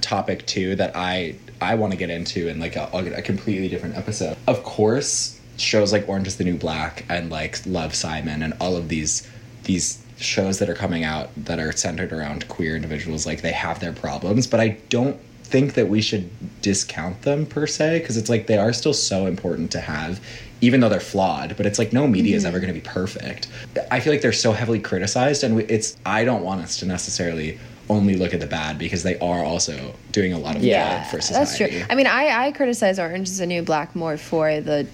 [0.00, 3.96] topic too that I I want to get into in like a, a completely different
[3.96, 4.36] episode.
[4.46, 8.76] Of course, shows like Orange is the New Black and like Love Simon and all
[8.76, 9.28] of these
[9.64, 13.80] these shows that are coming out that are centered around queer individuals like they have
[13.80, 16.30] their problems, but I don't think that we should
[16.62, 20.18] discount them per se because it's like they are still so important to have
[20.60, 22.48] even though they're flawed but it's like no media is mm-hmm.
[22.48, 23.46] ever going to be perfect
[23.90, 26.86] i feel like they're so heavily criticized and we, it's i don't want us to
[26.86, 27.58] necessarily
[27.90, 31.10] only look at the bad because they are also doing a lot of Yeah, good
[31.10, 31.82] for society That's true.
[31.90, 34.86] I mean, I, I criticize Orange is the New Black more for the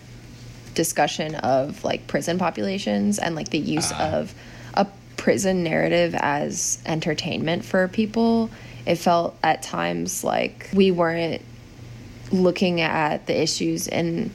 [0.74, 4.12] discussion of like prison populations and like the use Ah.
[4.18, 4.34] of
[4.74, 4.86] a
[5.16, 8.51] prison narrative as entertainment for people.
[8.86, 11.43] It felt at times like we weren't
[12.32, 14.30] looking at the issues in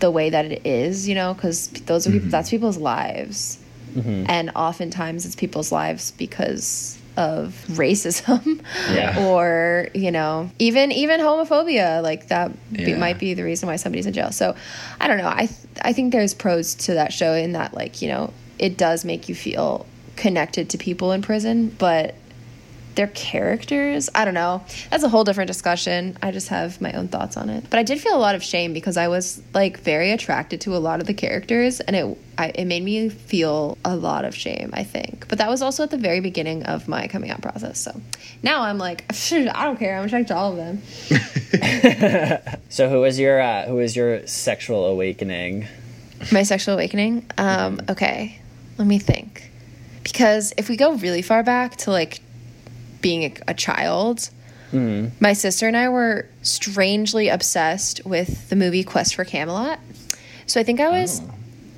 [0.00, 3.58] the way that it is, you know, because those are people, that's people's lives.
[3.96, 9.26] And oftentimes it's people's lives because of racism Yeah.
[9.26, 12.96] or, you know, even even homophobia, like that be, Yeah.
[12.96, 14.30] might be the reason why somebody's in jail.
[14.32, 14.54] So,
[15.00, 15.28] I don't know.
[15.28, 18.76] I th- I think there's pros to that show in that like, you know, it
[18.78, 19.84] does make you feel
[20.16, 22.14] connected to people in prison, but
[22.98, 24.10] their characters.
[24.12, 24.64] I don't know.
[24.90, 26.18] That's a whole different discussion.
[26.20, 27.64] I just have my own thoughts on it.
[27.70, 30.76] But I did feel a lot of shame because I was like very attracted to
[30.76, 34.34] a lot of the characters, and it I, it made me feel a lot of
[34.34, 34.70] shame.
[34.72, 37.78] I think, but that was also at the very beginning of my coming out process.
[37.80, 38.00] So
[38.42, 39.96] now I'm like, I don't care.
[39.96, 40.82] I'm attracted to all of them.
[42.68, 45.66] So who was your uh, who was your sexual awakening?
[46.32, 47.30] My sexual awakening.
[47.38, 48.40] Um, okay,
[48.76, 49.50] let me think.
[50.02, 52.20] Because if we go really far back to like
[53.00, 54.30] being a, a child,
[54.72, 59.80] my sister and I were strangely obsessed with the movie Quest for Camelot.
[60.46, 61.20] So I think I was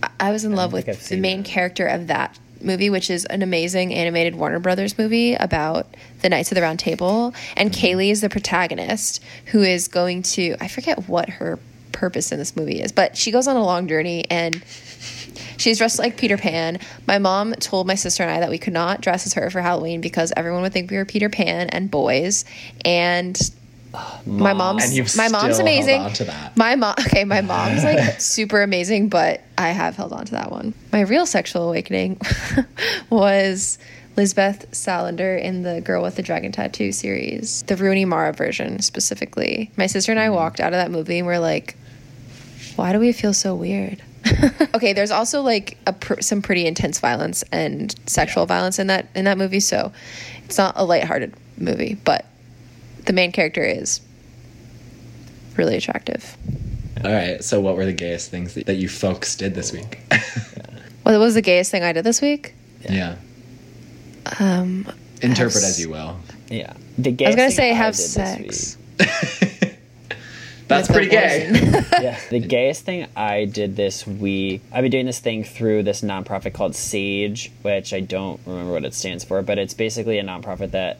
[0.02, 1.48] I- I was in love with the main that.
[1.48, 5.86] character of that movie, which is an amazing animated Warner Brothers movie about
[6.22, 7.32] the Knights of the Round Table.
[7.56, 11.58] And Kayley is the protagonist who is going to, I forget what her
[11.92, 14.62] purpose in this movie is, but she goes on a long journey and
[15.60, 16.78] she's dressed like Peter Pan.
[17.06, 19.60] My mom told my sister and I that we could not dress as her for
[19.60, 22.44] Halloween because everyone would think we were Peter Pan and boys.
[22.84, 23.38] And
[24.24, 26.00] my mom's my mom's amazing.
[26.00, 26.56] on to that.
[26.56, 30.50] My mom, okay, my mom's like super amazing, but I have held on to that
[30.50, 30.74] one.
[30.92, 32.20] My real sexual awakening
[33.10, 33.78] was
[34.16, 39.70] Lisbeth Salander in the Girl with the Dragon Tattoo series, the Rooney Mara version specifically.
[39.76, 40.34] My sister and I mm.
[40.34, 41.76] walked out of that movie and we're like,
[42.76, 44.02] why do we feel so weird?
[44.74, 49.08] okay, there's also like a pr- some pretty intense violence and sexual violence in that
[49.14, 49.92] in that movie, so
[50.44, 52.26] it's not a lighthearted movie, but
[53.06, 54.00] the main character is
[55.56, 56.36] really attractive.
[57.04, 57.42] All right.
[57.42, 60.00] So, what were the gayest things that, that you folks did this week?
[61.02, 62.54] What was the gayest thing I did this week?
[62.88, 63.16] yeah.
[64.38, 64.86] Um,
[65.22, 66.16] Interpret Have as you will.
[66.48, 68.76] Yeah, the gayest I was gonna say have sex.
[70.70, 71.50] That's pretty gay.
[72.00, 72.18] yeah.
[72.30, 76.54] The gayest thing I did this week, I've been doing this thing through this nonprofit
[76.54, 80.70] called Sage, which I don't remember what it stands for, but it's basically a nonprofit
[80.70, 80.98] that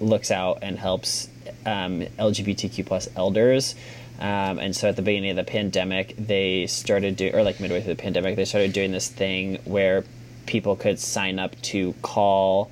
[0.00, 1.28] looks out and helps
[1.66, 3.74] um, LGBTQ plus elders.
[4.20, 7.80] Um, and so at the beginning of the pandemic, they started do or like midway
[7.80, 10.04] through the pandemic, they started doing this thing where
[10.46, 12.70] people could sign up to call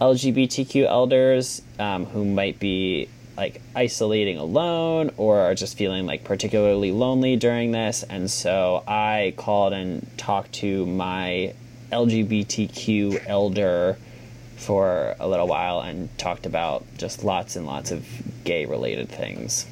[0.00, 3.08] LGBTQ elders um, who might be
[3.38, 8.02] like isolating alone or are just feeling like particularly lonely during this.
[8.02, 11.54] And so I called and talked to my
[11.92, 13.96] LGBTQ elder
[14.56, 18.04] for a little while and talked about just lots and lots of
[18.42, 19.66] gay related things.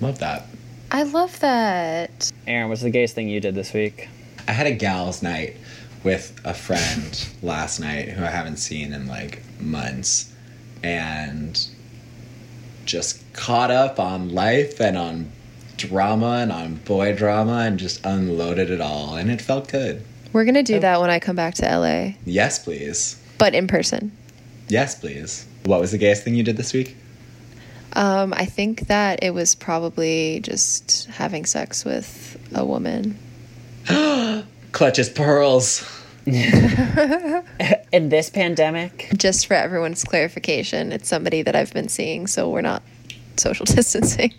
[0.00, 0.46] Love that.
[0.90, 2.30] I love that.
[2.46, 4.08] Aaron, what's the gayest thing you did this week?
[4.48, 5.58] I had a gals' night
[6.02, 10.32] with a friend last night who I haven't seen in like months
[10.82, 11.68] and
[12.84, 15.30] just caught up on life and on
[15.76, 20.04] drama and on boy drama and just unloaded it all and it felt good.
[20.32, 23.20] We're gonna do that when I come back to LA, Yes, please.
[23.38, 24.12] but in person.
[24.68, 25.46] Yes, please.
[25.64, 26.96] What was the gayest thing you did this week?
[27.94, 33.18] Um, I think that it was probably just having sex with a woman.
[34.72, 35.84] Clutches pearls.
[37.92, 42.60] In this pandemic, Just for everyone's clarification, it's somebody that I've been seeing, so we're
[42.60, 42.82] not
[43.36, 44.32] social distancing.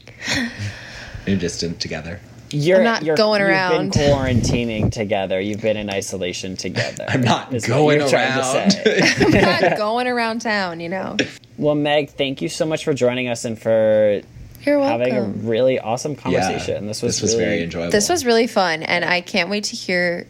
[1.25, 2.19] You're just in together.
[2.51, 3.91] you're I'm not you're, going you've around.
[3.93, 5.39] been quarantining together.
[5.39, 7.05] You've been in isolation together.
[7.07, 8.71] I'm not going you're to around.
[8.71, 8.99] say.
[9.19, 11.17] I'm not going around town, you know.
[11.57, 14.21] Well, Meg, thank you so much for joining us and for
[14.63, 14.99] You're welcome.
[14.99, 16.87] having a really awesome conversation.
[16.87, 17.91] this was this was really, very enjoyable.
[17.91, 20.25] This was really fun, and I can't wait to hear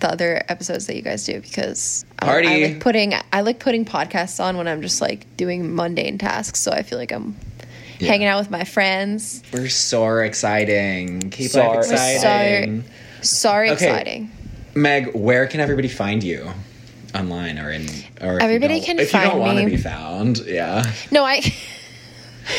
[0.00, 2.64] the other episodes that you guys do because I- I, Party.
[2.66, 6.60] like putting I like putting podcasts on when I'm just like doing mundane tasks.
[6.60, 7.36] So I feel like I'm
[7.98, 8.08] Yeah.
[8.08, 9.42] hanging out with my friends.
[9.52, 11.30] We're so exciting.
[11.30, 12.84] Keep So life exciting.
[13.22, 13.86] Sorry, Okay.
[13.86, 14.30] exciting.
[14.74, 16.52] Meg, where can everybody find you?
[17.14, 17.86] Online or in
[18.20, 20.84] or if Everybody you don't- can if you find don't want to be found, yeah.
[21.10, 21.40] No, I.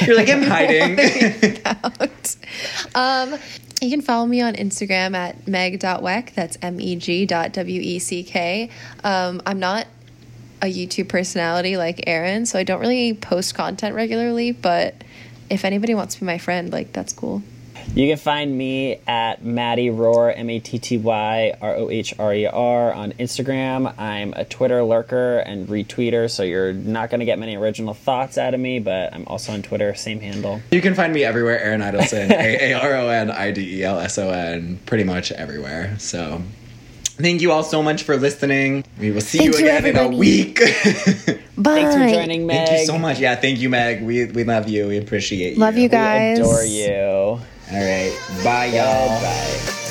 [0.05, 0.97] You're like I'm hiding.
[2.95, 3.35] um,
[3.85, 6.33] you can follow me on Instagram at meg.weck.
[6.33, 8.69] That's M E G dot W E C K.
[9.03, 9.87] Um, I'm not
[10.61, 14.95] a YouTube personality like Aaron, so I don't really post content regularly, but
[15.49, 17.43] if anybody wants to be my friend, like, that's cool.
[17.93, 22.13] You can find me at Matty Rohrer, M A T T Y R O H
[22.19, 23.97] R E R on Instagram.
[23.97, 28.37] I'm a Twitter lurker and retweeter, so you're not going to get many original thoughts
[28.37, 30.61] out of me, but I'm also on Twitter, same handle.
[30.71, 33.83] you can find me everywhere, Aaron Idelson, A A R O N I D E
[33.83, 35.95] L S O N, pretty much everywhere.
[35.97, 36.41] So
[37.17, 38.83] thank you all so much for listening.
[38.99, 40.59] We will see Thank you you, again in a week.
[41.57, 41.81] Bye.
[41.81, 42.67] Thanks for joining, Meg.
[42.67, 43.19] Thank you so much.
[43.19, 44.03] Yeah, thank you, Meg.
[44.03, 44.87] We we love you.
[44.87, 45.59] We appreciate you.
[45.59, 46.37] Love you guys.
[46.37, 47.39] Adore you.
[47.71, 48.17] All right.
[48.43, 49.21] Bye, y'all.
[49.21, 49.86] Bye.